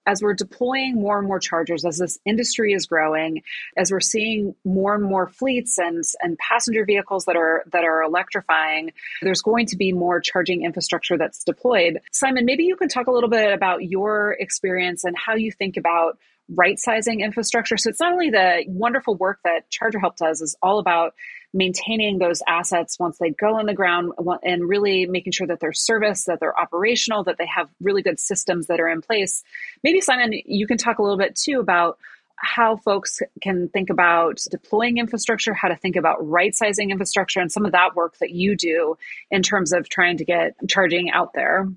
as 0.05 0.21
we're 0.21 0.33
deploying 0.33 0.95
more 0.95 1.17
and 1.17 1.27
more 1.27 1.39
chargers, 1.39 1.85
as 1.85 1.97
this 1.97 2.19
industry 2.25 2.73
is 2.73 2.85
growing, 2.85 3.41
as 3.77 3.91
we're 3.91 3.99
seeing 3.99 4.55
more 4.65 4.95
and 4.95 5.03
more 5.03 5.27
fleets 5.27 5.77
and, 5.77 6.03
and 6.21 6.37
passenger 6.37 6.85
vehicles 6.85 7.25
that 7.25 7.35
are 7.35 7.63
that 7.71 7.83
are 7.83 8.03
electrifying, 8.03 8.91
there's 9.21 9.41
going 9.41 9.65
to 9.67 9.77
be 9.77 9.93
more 9.93 10.19
charging 10.19 10.63
infrastructure 10.63 11.17
that's 11.17 11.43
deployed. 11.43 11.99
Simon, 12.11 12.45
maybe 12.45 12.63
you 12.63 12.75
can 12.75 12.89
talk 12.89 13.07
a 13.07 13.11
little 13.11 13.29
bit 13.29 13.53
about 13.53 13.83
your 13.83 14.35
experience 14.39 15.03
and 15.03 15.15
how 15.17 15.35
you 15.35 15.51
think 15.51 15.77
about 15.77 16.17
right 16.49 16.77
sizing 16.77 17.21
infrastructure. 17.21 17.77
So 17.77 17.89
it's 17.89 18.01
not 18.01 18.11
only 18.11 18.29
the 18.29 18.65
wonderful 18.67 19.15
work 19.15 19.39
that 19.45 19.69
Charger 19.69 19.99
Help 19.99 20.17
does 20.17 20.41
is 20.41 20.57
all 20.61 20.79
about 20.79 21.13
maintaining 21.53 22.17
those 22.17 22.41
assets 22.47 22.99
once 22.99 23.17
they 23.17 23.29
go 23.29 23.59
in 23.59 23.65
the 23.65 23.73
ground 23.73 24.11
and 24.43 24.67
really 24.67 25.05
making 25.05 25.31
sure 25.31 25.47
that 25.47 25.59
they're 25.59 25.73
serviced, 25.73 26.25
that 26.25 26.39
they're 26.39 26.59
operational, 26.59 27.23
that 27.23 27.37
they 27.37 27.45
have 27.45 27.69
really 27.81 28.01
good 28.01 28.19
systems 28.19 28.67
that 28.67 28.79
are 28.79 28.89
in 28.89 29.01
place. 29.01 29.43
Maybe 29.83 30.01
Simon, 30.01 30.33
you 30.45 30.65
can 30.65 30.77
talk 30.77 30.99
a 30.99 31.03
little 31.03 31.17
bit 31.17 31.35
too 31.35 31.59
about 31.59 31.97
how 32.35 32.75
folks 32.75 33.21
can 33.41 33.69
think 33.69 33.89
about 33.89 34.41
deploying 34.49 34.97
infrastructure, 34.97 35.53
how 35.53 35.67
to 35.67 35.75
think 35.75 35.95
about 35.95 36.27
right 36.27 36.53
sizing 36.55 36.89
infrastructure, 36.89 37.39
and 37.39 37.51
some 37.51 37.65
of 37.65 37.71
that 37.71 37.95
work 37.95 38.17
that 38.17 38.31
you 38.31 38.55
do 38.55 38.97
in 39.31 39.43
terms 39.43 39.71
of 39.71 39.87
trying 39.87 40.17
to 40.17 40.25
get 40.25 40.55
charging 40.67 41.11
out 41.11 41.33
there 41.33 41.67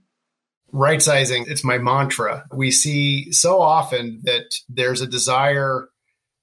right 0.72 1.00
sizing 1.00 1.44
it's 1.46 1.62
my 1.62 1.78
mantra 1.78 2.44
we 2.52 2.72
see 2.72 3.30
so 3.30 3.60
often 3.60 4.20
that 4.24 4.52
there's 4.68 5.00
a 5.00 5.06
desire 5.06 5.88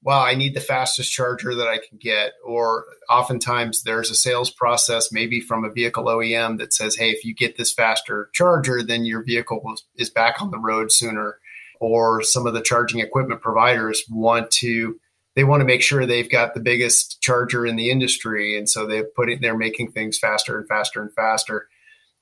well 0.04 0.20
i 0.20 0.36
need 0.36 0.54
the 0.54 0.60
fastest 0.60 1.12
charger 1.12 1.56
that 1.56 1.68
i 1.68 1.78
can 1.78 1.98
get. 2.00 2.34
Or 2.46 2.86
oftentimes 3.10 3.84
there's 3.84 4.10
a 4.10 4.16
sales 4.16 4.52
process 4.52 5.12
maybe 5.12 5.40
from 5.42 5.64
a 5.64 5.72
vehicle 5.72 6.06
oem 6.06 6.58
that 6.60 6.74
says 6.74 6.96
hey 6.96 7.10
if 7.10 7.24
you 7.26 7.34
get 7.34 7.58
this 7.58 7.74
faster 7.74 8.30
charger 8.34 8.84
then 8.84 9.06
your 9.06 9.24
vehicle 9.24 9.62
is 9.96 10.10
back 10.10 10.42
on 10.42 10.52
the 10.52 10.60
road 10.60 10.92
sooner. 10.92 11.38
Or 11.80 12.24
some 12.24 12.48
of 12.48 12.54
the 12.54 12.62
charging 12.62 13.02
equipment 13.02 13.42
providers 13.42 14.04
want 14.10 14.52
to 14.52 14.98
they 15.36 15.44
want 15.44 15.62
to 15.62 15.66
make 15.66 15.82
sure 15.82 16.06
they've 16.06 16.30
got 16.30 16.54
the 16.54 16.60
biggest 16.60 17.22
charger 17.22 17.66
in 17.66 17.76
the 17.76 17.90
industry. 17.90 18.58
And 18.58 18.70
so 18.70 18.86
they're 18.86 19.08
putting 19.16 19.42
they're 19.42 19.58
making 19.58 19.92
things 19.92 20.18
faster 20.18 20.58
and 20.58 20.68
faster 20.68 21.02
and 21.02 21.12
faster. 21.14 21.68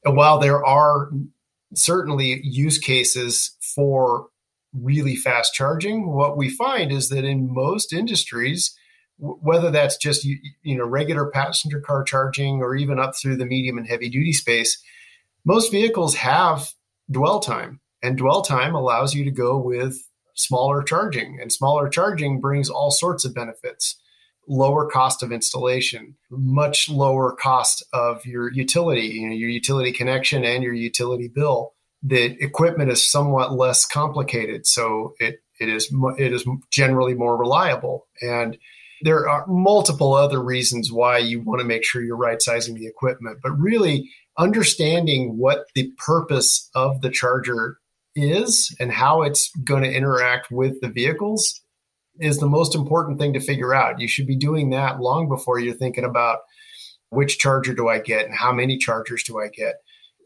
And 0.03 0.15
while 0.15 0.39
there 0.39 0.65
are 0.65 1.11
certainly 1.75 2.41
use 2.43 2.77
cases 2.77 3.55
for 3.75 4.27
really 4.73 5.15
fast 5.15 5.53
charging. 5.53 6.11
What 6.11 6.37
we 6.37 6.49
find 6.49 6.91
is 6.91 7.09
that 7.09 7.25
in 7.25 7.53
most 7.53 7.93
industries, 7.93 8.75
whether 9.17 9.69
that's 9.69 9.97
just 9.97 10.23
you, 10.23 10.37
you 10.63 10.77
know 10.77 10.85
regular 10.85 11.29
passenger 11.29 11.79
car 11.79 12.03
charging 12.03 12.61
or 12.61 12.75
even 12.75 12.99
up 12.99 13.13
through 13.15 13.37
the 13.37 13.45
medium 13.45 13.77
and 13.77 13.87
heavy 13.87 14.09
duty 14.09 14.33
space, 14.33 14.81
most 15.45 15.71
vehicles 15.71 16.15
have 16.15 16.69
dwell 17.09 17.39
time, 17.39 17.79
and 18.01 18.17
dwell 18.17 18.41
time 18.41 18.75
allows 18.75 19.13
you 19.13 19.23
to 19.23 19.31
go 19.31 19.57
with 19.57 19.97
smaller 20.33 20.81
charging, 20.81 21.39
and 21.41 21.51
smaller 21.51 21.89
charging 21.89 22.39
brings 22.39 22.69
all 22.69 22.91
sorts 22.91 23.25
of 23.25 23.35
benefits 23.35 23.97
lower 24.47 24.89
cost 24.89 25.23
of 25.23 25.31
installation, 25.31 26.15
much 26.29 26.89
lower 26.89 27.35
cost 27.35 27.83
of 27.93 28.25
your 28.25 28.51
utility, 28.51 29.07
you 29.07 29.27
know, 29.27 29.35
your 29.35 29.49
utility 29.49 29.91
connection 29.91 30.43
and 30.43 30.63
your 30.63 30.73
utility 30.73 31.27
bill. 31.27 31.73
The 32.03 32.35
equipment 32.43 32.91
is 32.91 33.09
somewhat 33.09 33.53
less 33.53 33.85
complicated, 33.85 34.65
so 34.65 35.13
it 35.19 35.39
it 35.59 35.69
is 35.69 35.93
it 36.17 36.33
is 36.33 36.45
generally 36.71 37.13
more 37.13 37.37
reliable. 37.37 38.07
And 38.21 38.57
there 39.03 39.27
are 39.29 39.45
multiple 39.47 40.13
other 40.13 40.41
reasons 40.41 40.91
why 40.91 41.19
you 41.19 41.41
want 41.41 41.59
to 41.59 41.65
make 41.65 41.83
sure 41.83 42.03
you're 42.03 42.17
right 42.17 42.41
sizing 42.41 42.75
the 42.75 42.87
equipment, 42.87 43.39
but 43.41 43.51
really 43.51 44.09
understanding 44.37 45.37
what 45.37 45.65
the 45.75 45.91
purpose 45.97 46.69
of 46.75 47.01
the 47.01 47.09
charger 47.09 47.77
is 48.15 48.75
and 48.79 48.91
how 48.91 49.21
it's 49.21 49.51
going 49.63 49.83
to 49.83 49.91
interact 49.91 50.51
with 50.51 50.79
the 50.81 50.89
vehicles 50.89 51.61
is 52.19 52.37
the 52.37 52.47
most 52.47 52.75
important 52.75 53.19
thing 53.19 53.33
to 53.33 53.39
figure 53.39 53.73
out. 53.73 53.99
You 53.99 54.07
should 54.07 54.27
be 54.27 54.35
doing 54.35 54.69
that 54.71 54.99
long 54.99 55.29
before 55.29 55.59
you're 55.59 55.73
thinking 55.73 56.03
about 56.03 56.39
which 57.09 57.39
charger 57.39 57.73
do 57.73 57.87
I 57.87 57.99
get 57.99 58.25
and 58.25 58.35
how 58.35 58.51
many 58.51 58.77
chargers 58.77 59.23
do 59.23 59.39
I 59.39 59.47
get. 59.47 59.75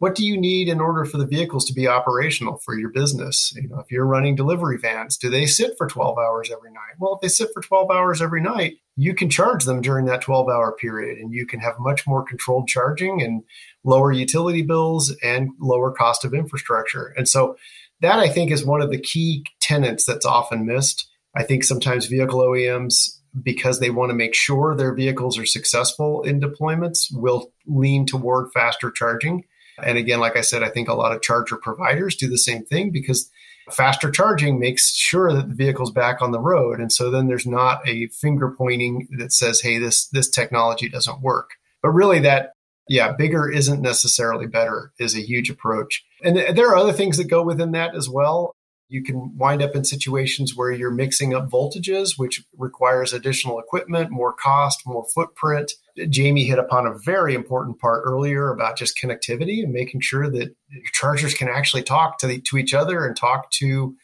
What 0.06 0.14
do 0.14 0.24
you 0.24 0.38
need 0.38 0.70
in 0.70 0.82
order 0.82 1.04
for 1.04 1.18
the 1.18 1.26
vehicles 1.26 1.66
to 1.66 1.74
be 1.74 1.88
operational 1.88 2.58
for 2.58 2.78
your 2.78 2.90
business? 2.90 3.52
You 3.56 3.70
know, 3.70 3.80
if 3.80 3.90
you're 3.90 4.06
running 4.06 4.36
delivery 4.36 4.78
vans, 4.78 5.18
do 5.18 5.32
they 5.32 5.48
sit 5.48 5.74
for 5.80 5.88
12 5.88 6.20
hours 6.20 6.52
every 6.52 6.70
night? 6.70 6.94
Well, 7.00 7.16
if 7.16 7.22
they 7.22 7.28
sit 7.28 7.50
for 7.56 7.64
12 7.64 7.90
hours 7.90 8.22
every 8.22 8.40
night, 8.40 8.76
you 8.96 9.16
can 9.16 9.32
charge 9.32 9.64
them 9.64 9.82
during 9.82 10.06
that 10.06 10.22
12 10.22 10.48
hour 10.48 10.74
period 10.74 11.18
and 11.18 11.34
you 11.34 11.48
can 11.48 11.60
have 11.60 11.80
much 11.80 12.06
more 12.06 12.24
controlled 12.24 12.68
charging 12.68 13.24
and 13.24 13.42
lower 13.84 14.12
utility 14.12 14.62
bills 14.62 15.12
and 15.24 15.50
lower 15.60 15.92
cost 15.92 16.24
of 16.24 16.36
infrastructure. 16.36 17.12
And 17.18 17.28
so 17.28 17.58
that 18.02 18.20
I 18.20 18.30
think 18.30 18.52
is 18.52 18.64
one 18.64 18.82
of 18.82 18.92
the 18.92 19.02
key 19.02 19.44
tenets 19.60 20.06
that's 20.06 20.24
often 20.24 20.68
missed 20.68 21.10
I 21.36 21.44
think 21.44 21.64
sometimes 21.64 22.06
vehicle 22.06 22.40
OEMs, 22.40 23.20
because 23.44 23.80
they 23.80 23.90
want 23.90 24.10
to 24.10 24.16
make 24.16 24.34
sure 24.34 24.74
their 24.74 24.94
vehicles 24.94 25.38
are 25.38 25.46
successful 25.46 26.24
in 26.24 26.40
deployments, 26.40 27.08
will 27.12 27.52
lean 27.68 28.06
toward 28.06 28.52
faster 28.54 28.90
charging. 28.90 29.44
And 29.84 29.98
again, 29.98 30.20
like 30.20 30.38
I 30.38 30.42
said, 30.42 30.64
I 30.64 30.70
think 30.70 30.88
a 30.88 30.94
lot 30.94 31.14
of 31.14 31.22
charger 31.22 31.58
providers 31.58 32.16
do 32.16 32.30
the 32.30 32.38
same 32.38 32.64
thing 32.64 32.92
because 32.92 33.30
faster 33.72 34.12
charging 34.12 34.60
makes 34.60 34.96
sure 34.96 35.34
that 35.34 35.50
the 35.50 35.56
vehicle's 35.56 35.92
back 35.92 36.22
on 36.22 36.32
the 36.32 36.40
road. 36.40 36.80
And 36.80 36.92
so 36.92 37.10
then 37.10 37.28
there's 37.28 37.48
not 37.48 37.88
a 37.88 38.08
finger 38.08 38.54
pointing 38.58 39.08
that 39.18 39.32
says, 39.32 39.62
hey, 39.62 39.80
this 39.80 40.08
this 40.08 40.30
technology 40.30 40.90
doesn't 40.90 41.22
work. 41.22 41.52
But 41.82 41.90
really 41.90 42.20
that 42.20 42.52
yeah, 42.88 43.14
bigger 43.14 43.50
isn't 43.50 43.82
necessarily 43.82 44.46
better 44.46 44.94
is 45.00 45.16
a 45.16 45.26
huge 45.26 45.50
approach. 45.50 46.06
And 46.24 46.38
there 46.38 46.70
are 46.70 46.76
other 46.76 46.94
things 46.94 47.18
that 47.18 47.28
go 47.28 47.42
within 47.42 47.72
that 47.72 47.96
as 47.96 48.08
well. 48.08 48.56
You 48.88 49.04
can 49.04 49.36
wind 49.36 49.64
up 49.64 49.76
in 49.76 49.84
situations 49.84 50.56
where 50.56 50.72
you're 50.72 50.92
mixing 50.92 51.34
up 51.34 51.50
voltages, 51.50 52.18
which 52.18 52.44
requires 52.58 53.14
additional 53.14 53.60
equipment, 53.60 54.12
more 54.12 54.34
cost, 54.34 54.84
more 54.86 55.06
footprint. 55.14 55.72
Jaime 55.98 56.44
hit 56.44 56.60
upon 56.60 56.86
a 56.86 56.98
very 57.04 57.34
important 57.34 57.80
part 57.80 58.04
earlier 58.06 58.52
about 58.52 58.78
just 58.78 58.98
connectivity 58.98 59.64
and 59.64 59.74
making 59.74 60.02
sure 60.02 60.30
that 60.30 60.56
your 60.70 60.84
chargers 60.94 61.34
can 61.34 61.50
actually 61.50 61.82
talk 61.82 62.20
to, 62.20 62.28
the, 62.28 62.42
to 62.42 62.58
each 62.58 62.74
other 62.74 63.06
and 63.06 63.16
talk 63.16 63.50
to, 63.52 63.96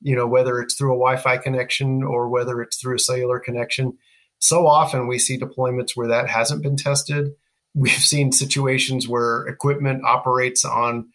you 0.00 0.14
know, 0.14 0.26
whether 0.26 0.60
it's 0.60 0.74
through 0.74 0.92
a 0.92 0.98
Wi 0.98 1.16
Fi 1.16 1.36
connection 1.38 2.04
or 2.04 2.28
whether 2.28 2.62
it's 2.62 2.80
through 2.80 2.96
a 2.96 3.00
cellular 3.00 3.40
connection. 3.40 3.98
So 4.38 4.68
often 4.68 5.08
we 5.08 5.18
see 5.18 5.36
deployments 5.36 5.96
where 5.96 6.08
that 6.08 6.28
hasn't 6.28 6.62
been 6.62 6.76
tested. 6.76 7.32
We've 7.74 7.90
seen 7.92 8.30
situations 8.30 9.08
where 9.08 9.46
equipment 9.46 10.04
operates 10.04 10.64
on 10.64 11.08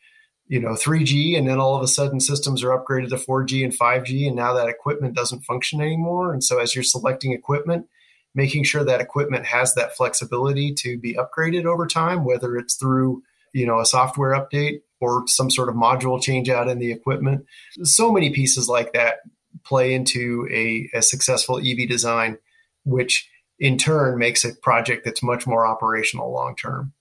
you 0.48 0.60
know 0.60 0.72
3G 0.72 1.38
and 1.38 1.48
then 1.48 1.60
all 1.60 1.76
of 1.76 1.84
a 1.84 1.88
sudden 1.88 2.20
systems 2.20 2.64
are 2.64 2.78
upgraded 2.78 3.10
to 3.10 3.16
4G 3.16 3.64
and 3.64 3.78
5G 3.78 4.28
and 4.28 4.36
now 4.36 4.54
that 4.54 4.70
equipment 4.70 5.16
doesn't 5.16 5.46
function 5.46 5.82
anymore. 5.82 6.34
And 6.34 6.44
so 6.44 6.60
as 6.60 6.76
you're 6.76 6.84
selecting 6.84 7.32
equipment 7.32 7.88
making 8.36 8.64
sure 8.64 8.84
that 8.84 9.02
equipment 9.02 9.46
has 9.46 9.76
that 9.76 9.96
flexibility 9.96 10.74
to 10.74 10.98
be 10.98 11.16
upgraded 11.16 11.66
over 11.66 11.88
time 11.88 12.26
whether 12.26 12.58
it's 12.58 12.76
through 12.76 13.24
you 13.54 13.66
know 13.66 13.80
a 13.80 13.86
software 13.86 14.34
update 14.34 14.82
or 15.00 15.24
some 15.28 15.50
sort 15.50 15.70
of 15.70 15.76
module 15.76 16.22
change 16.22 16.50
out 16.50 16.70
in 16.70 16.80
the 16.80 16.92
equipment. 16.92 17.46
So 17.84 18.12
many 18.12 18.32
pieces 18.32 18.70
like 18.70 18.94
that 18.94 19.18
play 19.66 19.94
into 19.94 20.48
a, 20.52 20.90
a 20.98 21.02
successful 21.02 21.60
EV 21.60 21.88
design 21.88 22.38
which 22.86 23.30
in 23.60 23.78
turn 23.78 24.18
makes 24.18 24.44
a 24.44 24.54
project 24.56 25.06
that's 25.06 25.24
much 25.24 25.48
more 25.48 25.66
operational 25.66 26.32
long 26.32 26.56
term 26.56 26.94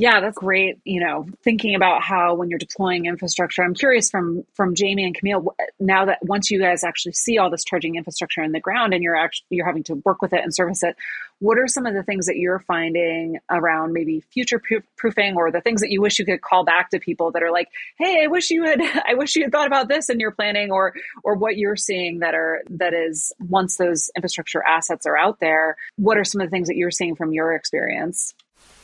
Yeah, 0.00 0.20
that's 0.20 0.38
great. 0.38 0.78
You 0.84 1.00
know, 1.00 1.26
thinking 1.42 1.74
about 1.74 2.02
how 2.02 2.34
when 2.34 2.48
you're 2.48 2.58
deploying 2.60 3.06
infrastructure, 3.06 3.64
I'm 3.64 3.74
curious 3.74 4.08
from 4.08 4.44
from 4.54 4.74
Jaime 4.78 5.02
and 5.04 5.12
Kameale. 5.12 5.48
Now 5.80 6.04
that 6.04 6.20
once 6.22 6.52
you 6.52 6.60
guys 6.60 6.84
actually 6.84 7.14
see 7.14 7.36
all 7.36 7.50
this 7.50 7.64
charging 7.64 7.96
infrastructure 7.96 8.40
in 8.40 8.52
the 8.52 8.60
ground 8.60 8.94
and 8.94 9.02
you're 9.02 9.16
actually 9.16 9.46
you're 9.50 9.66
having 9.66 9.82
to 9.84 9.96
work 10.04 10.22
with 10.22 10.32
it 10.32 10.40
and 10.40 10.54
service 10.54 10.84
it, 10.84 10.94
what 11.40 11.58
are 11.58 11.66
some 11.66 11.84
of 11.84 11.94
the 11.94 12.04
things 12.04 12.26
that 12.26 12.36
you're 12.36 12.60
finding 12.60 13.38
around 13.50 13.92
maybe 13.92 14.20
future 14.20 14.62
proofing 14.96 15.34
or 15.36 15.50
the 15.50 15.60
things 15.60 15.80
that 15.80 15.90
you 15.90 16.00
wish 16.00 16.20
you 16.20 16.24
could 16.24 16.42
call 16.42 16.64
back 16.64 16.90
to 16.90 17.00
people 17.00 17.32
that 17.32 17.42
are 17.42 17.50
like, 17.50 17.68
hey, 17.98 18.22
I 18.22 18.28
wish 18.28 18.50
you 18.50 18.66
had 18.66 18.80
I 19.04 19.14
wish 19.14 19.34
you 19.34 19.42
had 19.42 19.50
thought 19.50 19.66
about 19.66 19.88
this 19.88 20.08
in 20.08 20.20
your 20.20 20.30
planning, 20.30 20.70
or 20.70 20.94
or 21.24 21.34
what 21.34 21.56
you're 21.56 21.74
seeing 21.74 22.20
that 22.20 22.36
are 22.36 22.62
that 22.70 22.94
is 22.94 23.32
once 23.40 23.78
those 23.78 24.10
infrastructure 24.14 24.62
assets 24.62 25.06
are 25.06 25.18
out 25.18 25.40
there, 25.40 25.76
what 25.96 26.16
are 26.18 26.24
some 26.24 26.40
of 26.40 26.46
the 26.46 26.52
things 26.52 26.68
that 26.68 26.76
you're 26.76 26.92
seeing 26.92 27.16
from 27.16 27.32
your 27.32 27.52
experience? 27.52 28.32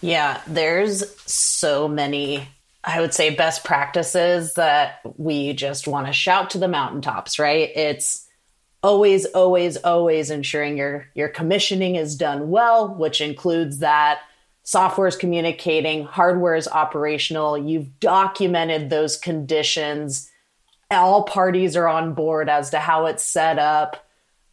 Yeah, 0.01 0.41
there's 0.47 1.19
so 1.23 1.89
many, 1.89 2.47
I 2.83 3.01
would 3.01 3.15
say, 3.15 3.35
best 3.35 3.65
practices 3.65 4.55
that 4.55 5.01
we 5.17 5.55
just 5.55 5.89
want 5.89 6.07
to 6.07 6.13
shout 6.13 6.51
to 6.51 6.59
the 6.59 6.69
mountaintops, 6.69 7.39
right? 7.39 7.71
It's 7.75 8.29
always, 8.83 9.25
always, 9.27 9.79
always 9.79 10.31
ensuring 10.31 10.77
your 10.77 11.07
your 11.15 11.29
commissioning 11.29 11.97
is 11.97 12.17
done 12.17 12.51
well, 12.51 12.95
which 12.95 13.23
includes 13.23 13.79
that 13.79 14.21
software 14.63 15.07
is 15.07 15.17
communicating, 15.17 16.05
hardware 16.05 16.55
is 16.55 16.69
operational, 16.69 17.57
you've 17.57 18.01
documented 18.01 18.91
those 18.91 19.17
conditions, 19.17 20.31
all 20.91 21.23
parties 21.23 21.77
are 21.77 21.89
on 21.89 22.15
board 22.15 22.49
as 22.49 22.71
to 22.71 22.79
how 22.79 23.07
it's 23.07 23.25
set 23.25 23.59
up. 23.59 24.07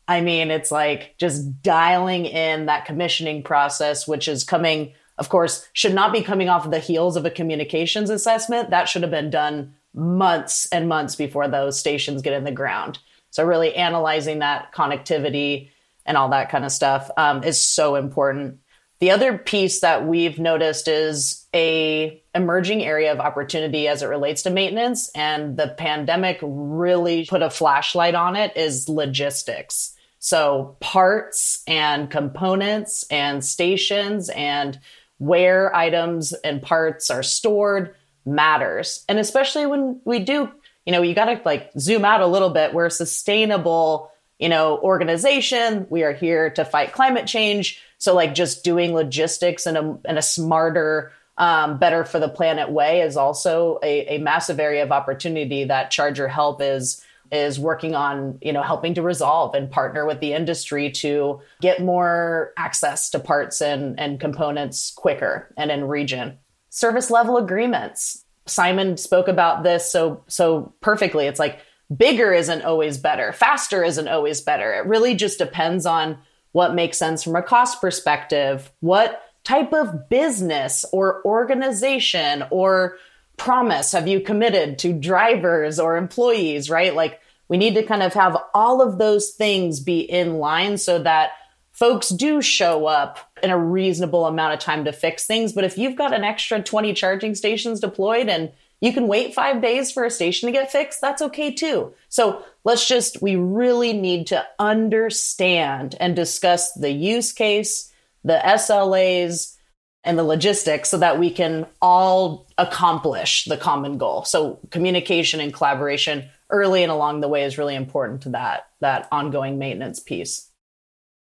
I 0.08 0.21
mean, 0.21 0.51
it's 0.51 0.71
like 0.71 1.15
just 1.17 1.62
dialing 1.62 2.25
in 2.25 2.65
that 2.65 2.86
commissioning 2.86 3.43
process, 3.43 4.08
which 4.08 4.27
is 4.27 4.43
coming 4.43 4.93
of 5.21 5.29
course, 5.29 5.69
should 5.73 5.93
not 5.93 6.12
be 6.12 6.23
coming 6.23 6.49
off 6.49 6.67
the 6.67 6.79
heels 6.79 7.15
of 7.15 7.25
a 7.25 7.29
communications 7.29 8.10
assessment. 8.10 8.71
That 8.71 8.89
should 8.89 9.03
have 9.03 9.12
been 9.12 9.29
done 9.29 9.75
months 9.93 10.65
and 10.71 10.89
months 10.89 11.15
before 11.15 11.47
those 11.47 11.79
stations 11.79 12.23
get 12.23 12.34
in 12.34 12.43
the 12.43 12.51
ground. 12.51 12.97
So, 13.29 13.45
really 13.45 13.75
analyzing 13.75 14.39
that 14.39 14.73
connectivity 14.73 15.69
and 16.07 16.17
all 16.17 16.29
that 16.29 16.49
kind 16.49 16.65
of 16.65 16.71
stuff 16.71 17.12
um, 17.17 17.43
is 17.43 17.63
so 17.63 17.97
important. 17.97 18.62
The 18.97 19.12
other 19.12 19.38
piece 19.38 19.81
that 19.81 20.07
we've 20.07 20.39
noticed 20.39 20.88
is 20.88 21.45
a 21.53 22.23
emerging 22.34 22.84
area 22.84 23.12
of 23.12 23.19
opportunity 23.19 23.88
as 23.88 24.01
it 24.01 24.07
relates 24.07 24.41
to 24.41 24.49
maintenance, 24.49 25.12
and 25.13 25.55
the 25.55 25.67
pandemic 25.67 26.39
really 26.41 27.27
put 27.27 27.43
a 27.43 27.51
flashlight 27.51 28.15
on 28.15 28.36
it. 28.36 28.57
Is 28.57 28.89
logistics. 28.89 29.95
So 30.17 30.77
parts 30.79 31.63
and 31.67 32.10
components 32.10 33.03
and 33.10 33.43
stations 33.43 34.29
and 34.29 34.79
where 35.21 35.73
items 35.75 36.34
and 36.34 36.63
parts 36.63 37.12
are 37.12 37.21
stored 37.21 37.93
matters. 38.25 39.05
And 39.07 39.19
especially 39.19 39.67
when 39.67 40.01
we 40.03 40.17
do, 40.17 40.51
you 40.84 40.91
know, 40.91 41.03
you 41.03 41.13
got 41.13 41.25
to 41.25 41.39
like 41.45 41.69
zoom 41.77 42.03
out 42.03 42.21
a 42.21 42.25
little 42.25 42.49
bit. 42.49 42.73
We're 42.73 42.88
a 42.88 42.91
sustainable, 42.91 44.12
you 44.39 44.49
know, 44.49 44.79
organization. 44.79 45.86
We 45.91 46.01
are 46.01 46.12
here 46.12 46.49
to 46.49 46.65
fight 46.65 46.91
climate 46.91 47.27
change. 47.27 47.79
So 47.99 48.15
like 48.15 48.34
just 48.34 48.63
doing 48.63 48.95
logistics 48.95 49.67
in 49.67 49.77
a, 49.77 49.99
in 50.10 50.17
a 50.17 50.23
smarter, 50.23 51.12
um, 51.38 51.77
better 51.77 52.03
for 52.03 52.17
the 52.17 52.27
planet 52.27 52.71
way 52.71 53.01
is 53.01 53.15
also 53.15 53.77
a, 53.84 54.15
a 54.15 54.17
massive 54.17 54.60
area 54.60 54.81
of 54.81 54.91
opportunity 54.91 55.65
that 55.65 55.91
Charger 55.91 56.29
Help 56.29 56.63
is 56.63 57.05
is 57.31 57.59
working 57.59 57.95
on, 57.95 58.37
you 58.41 58.51
know, 58.51 58.61
helping 58.61 58.93
to 58.95 59.01
resolve 59.01 59.55
and 59.55 59.71
partner 59.71 60.05
with 60.05 60.19
the 60.19 60.33
industry 60.33 60.91
to 60.91 61.41
get 61.61 61.81
more 61.81 62.53
access 62.57 63.09
to 63.11 63.19
parts 63.19 63.61
and, 63.61 63.99
and 63.99 64.19
components 64.19 64.91
quicker 64.91 65.53
and 65.57 65.71
in 65.71 65.87
region. 65.87 66.37
Service 66.69 67.09
level 67.09 67.37
agreements. 67.37 68.25
Simon 68.47 68.97
spoke 68.97 69.27
about 69.27 69.63
this 69.63 69.89
so 69.89 70.23
so 70.27 70.73
perfectly. 70.81 71.27
It's 71.27 71.39
like 71.39 71.59
bigger 71.95 72.33
isn't 72.33 72.63
always 72.63 72.97
better. 72.97 73.31
Faster 73.31 73.83
isn't 73.83 74.07
always 74.07 74.41
better. 74.41 74.73
It 74.73 74.87
really 74.87 75.15
just 75.15 75.37
depends 75.37 75.85
on 75.85 76.17
what 76.51 76.75
makes 76.75 76.97
sense 76.97 77.23
from 77.23 77.35
a 77.35 77.41
cost 77.41 77.79
perspective. 77.79 78.71
What 78.81 79.21
type 79.43 79.73
of 79.73 80.09
business 80.09 80.85
or 80.91 81.23
organization 81.25 82.43
or 82.49 82.97
promise 83.37 83.93
have 83.93 84.07
you 84.07 84.19
committed 84.19 84.77
to 84.79 84.93
drivers 84.93 85.79
or 85.79 85.97
employees, 85.97 86.69
right? 86.69 86.93
Like 86.93 87.19
we 87.51 87.57
need 87.57 87.75
to 87.75 87.83
kind 87.83 88.01
of 88.01 88.13
have 88.13 88.37
all 88.53 88.81
of 88.81 88.97
those 88.97 89.31
things 89.31 89.81
be 89.81 89.99
in 89.99 90.35
line 90.35 90.77
so 90.77 90.99
that 90.99 91.31
folks 91.73 92.07
do 92.07 92.41
show 92.41 92.85
up 92.85 93.19
in 93.43 93.49
a 93.49 93.57
reasonable 93.57 94.25
amount 94.25 94.53
of 94.53 94.59
time 94.61 94.85
to 94.85 94.93
fix 94.93 95.27
things. 95.27 95.51
But 95.51 95.65
if 95.65 95.77
you've 95.77 95.97
got 95.97 96.13
an 96.13 96.23
extra 96.23 96.63
20 96.63 96.93
charging 96.93 97.35
stations 97.35 97.81
deployed 97.81 98.29
and 98.29 98.53
you 98.79 98.93
can 98.93 99.09
wait 99.09 99.33
five 99.33 99.61
days 99.61 99.91
for 99.91 100.05
a 100.05 100.09
station 100.09 100.47
to 100.47 100.53
get 100.53 100.71
fixed, 100.71 101.01
that's 101.01 101.21
okay 101.23 101.51
too. 101.51 101.93
So 102.07 102.41
let's 102.63 102.87
just, 102.87 103.21
we 103.21 103.35
really 103.35 103.91
need 103.91 104.27
to 104.27 104.45
understand 104.57 105.97
and 105.99 106.15
discuss 106.15 106.71
the 106.71 106.89
use 106.89 107.33
case, 107.33 107.91
the 108.23 108.39
SLAs, 108.41 109.57
and 110.05 110.17
the 110.17 110.23
logistics 110.23 110.87
so 110.87 110.99
that 110.99 111.19
we 111.19 111.29
can 111.29 111.65
all 111.81 112.47
accomplish 112.57 113.43
the 113.43 113.57
common 113.57 113.97
goal. 113.97 114.23
So 114.23 114.57
communication 114.69 115.41
and 115.41 115.53
collaboration 115.53 116.29
early 116.51 116.83
and 116.83 116.91
along 116.91 117.21
the 117.21 117.27
way 117.27 117.43
is 117.43 117.57
really 117.57 117.75
important 117.75 118.21
to 118.21 118.29
that 118.29 118.67
that 118.81 119.07
ongoing 119.11 119.57
maintenance 119.57 119.99
piece. 119.99 120.49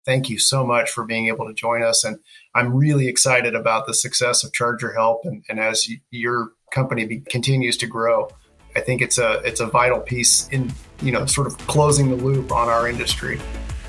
Thank 0.06 0.30
you 0.30 0.40
so 0.40 0.66
much 0.66 0.90
for 0.90 1.06
being 1.06 1.28
able 1.28 1.48
to 1.48 1.54
join 1.54 1.84
us. 1.84 2.04
And 2.04 2.18
I'm 2.56 2.74
really 2.74 3.08
excited 3.08 3.54
about 3.54 3.86
the 3.86 3.94
success 3.94 4.44
of 4.44 4.52
Charger 4.52 4.94
Help. 4.94 5.26
And, 5.26 5.44
and 5.48 5.60
as 5.60 5.88
you, 5.88 6.00
your 6.10 6.54
company 6.74 7.06
be, 7.06 7.20
continues 7.20 7.78
to 7.78 7.88
grow, 7.88 8.30
I 8.76 8.80
think 8.80 9.02
it's 9.02 9.18
a 9.18 9.42
it's 9.44 9.60
a 9.60 9.68
vital 9.68 10.00
piece 10.00 10.48
in 10.50 10.72
you 11.02 11.12
know 11.12 11.26
sort 11.26 11.48
of 11.48 11.58
closing 11.68 12.10
the 12.10 12.16
loop 12.16 12.52
on 12.52 12.70
our 12.70 12.88
industry. 12.88 13.40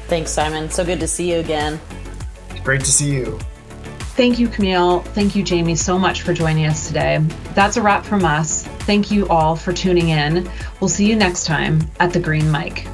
Thanks, 0.08 0.30
Simon. 0.30 0.70
So 0.70 0.84
good 0.84 1.00
to 1.00 1.08
see 1.08 1.32
you 1.32 1.38
again. 1.38 1.80
Great 2.64 2.80
to 2.80 2.90
see 2.90 3.12
you. 3.12 3.38
Thank 4.14 4.38
you, 4.38 4.48
Kameale. 4.48 5.02
Thank 5.06 5.34
you, 5.34 5.42
Jaime, 5.44 5.74
so 5.74 5.98
much 5.98 6.20
for 6.20 6.34
joining 6.34 6.66
us 6.66 6.86
today. 6.86 7.18
That's 7.54 7.78
a 7.78 7.82
wrap 7.82 8.04
from 8.04 8.26
us. 8.26 8.62
Thank 8.80 9.10
you 9.10 9.26
all 9.28 9.56
for 9.56 9.72
tuning 9.72 10.10
in. 10.10 10.48
We'll 10.80 10.88
see 10.88 11.08
you 11.08 11.16
next 11.16 11.46
time 11.46 11.90
at 11.98 12.12
the 12.12 12.20
Green 12.20 12.50
Mic. 12.50 12.86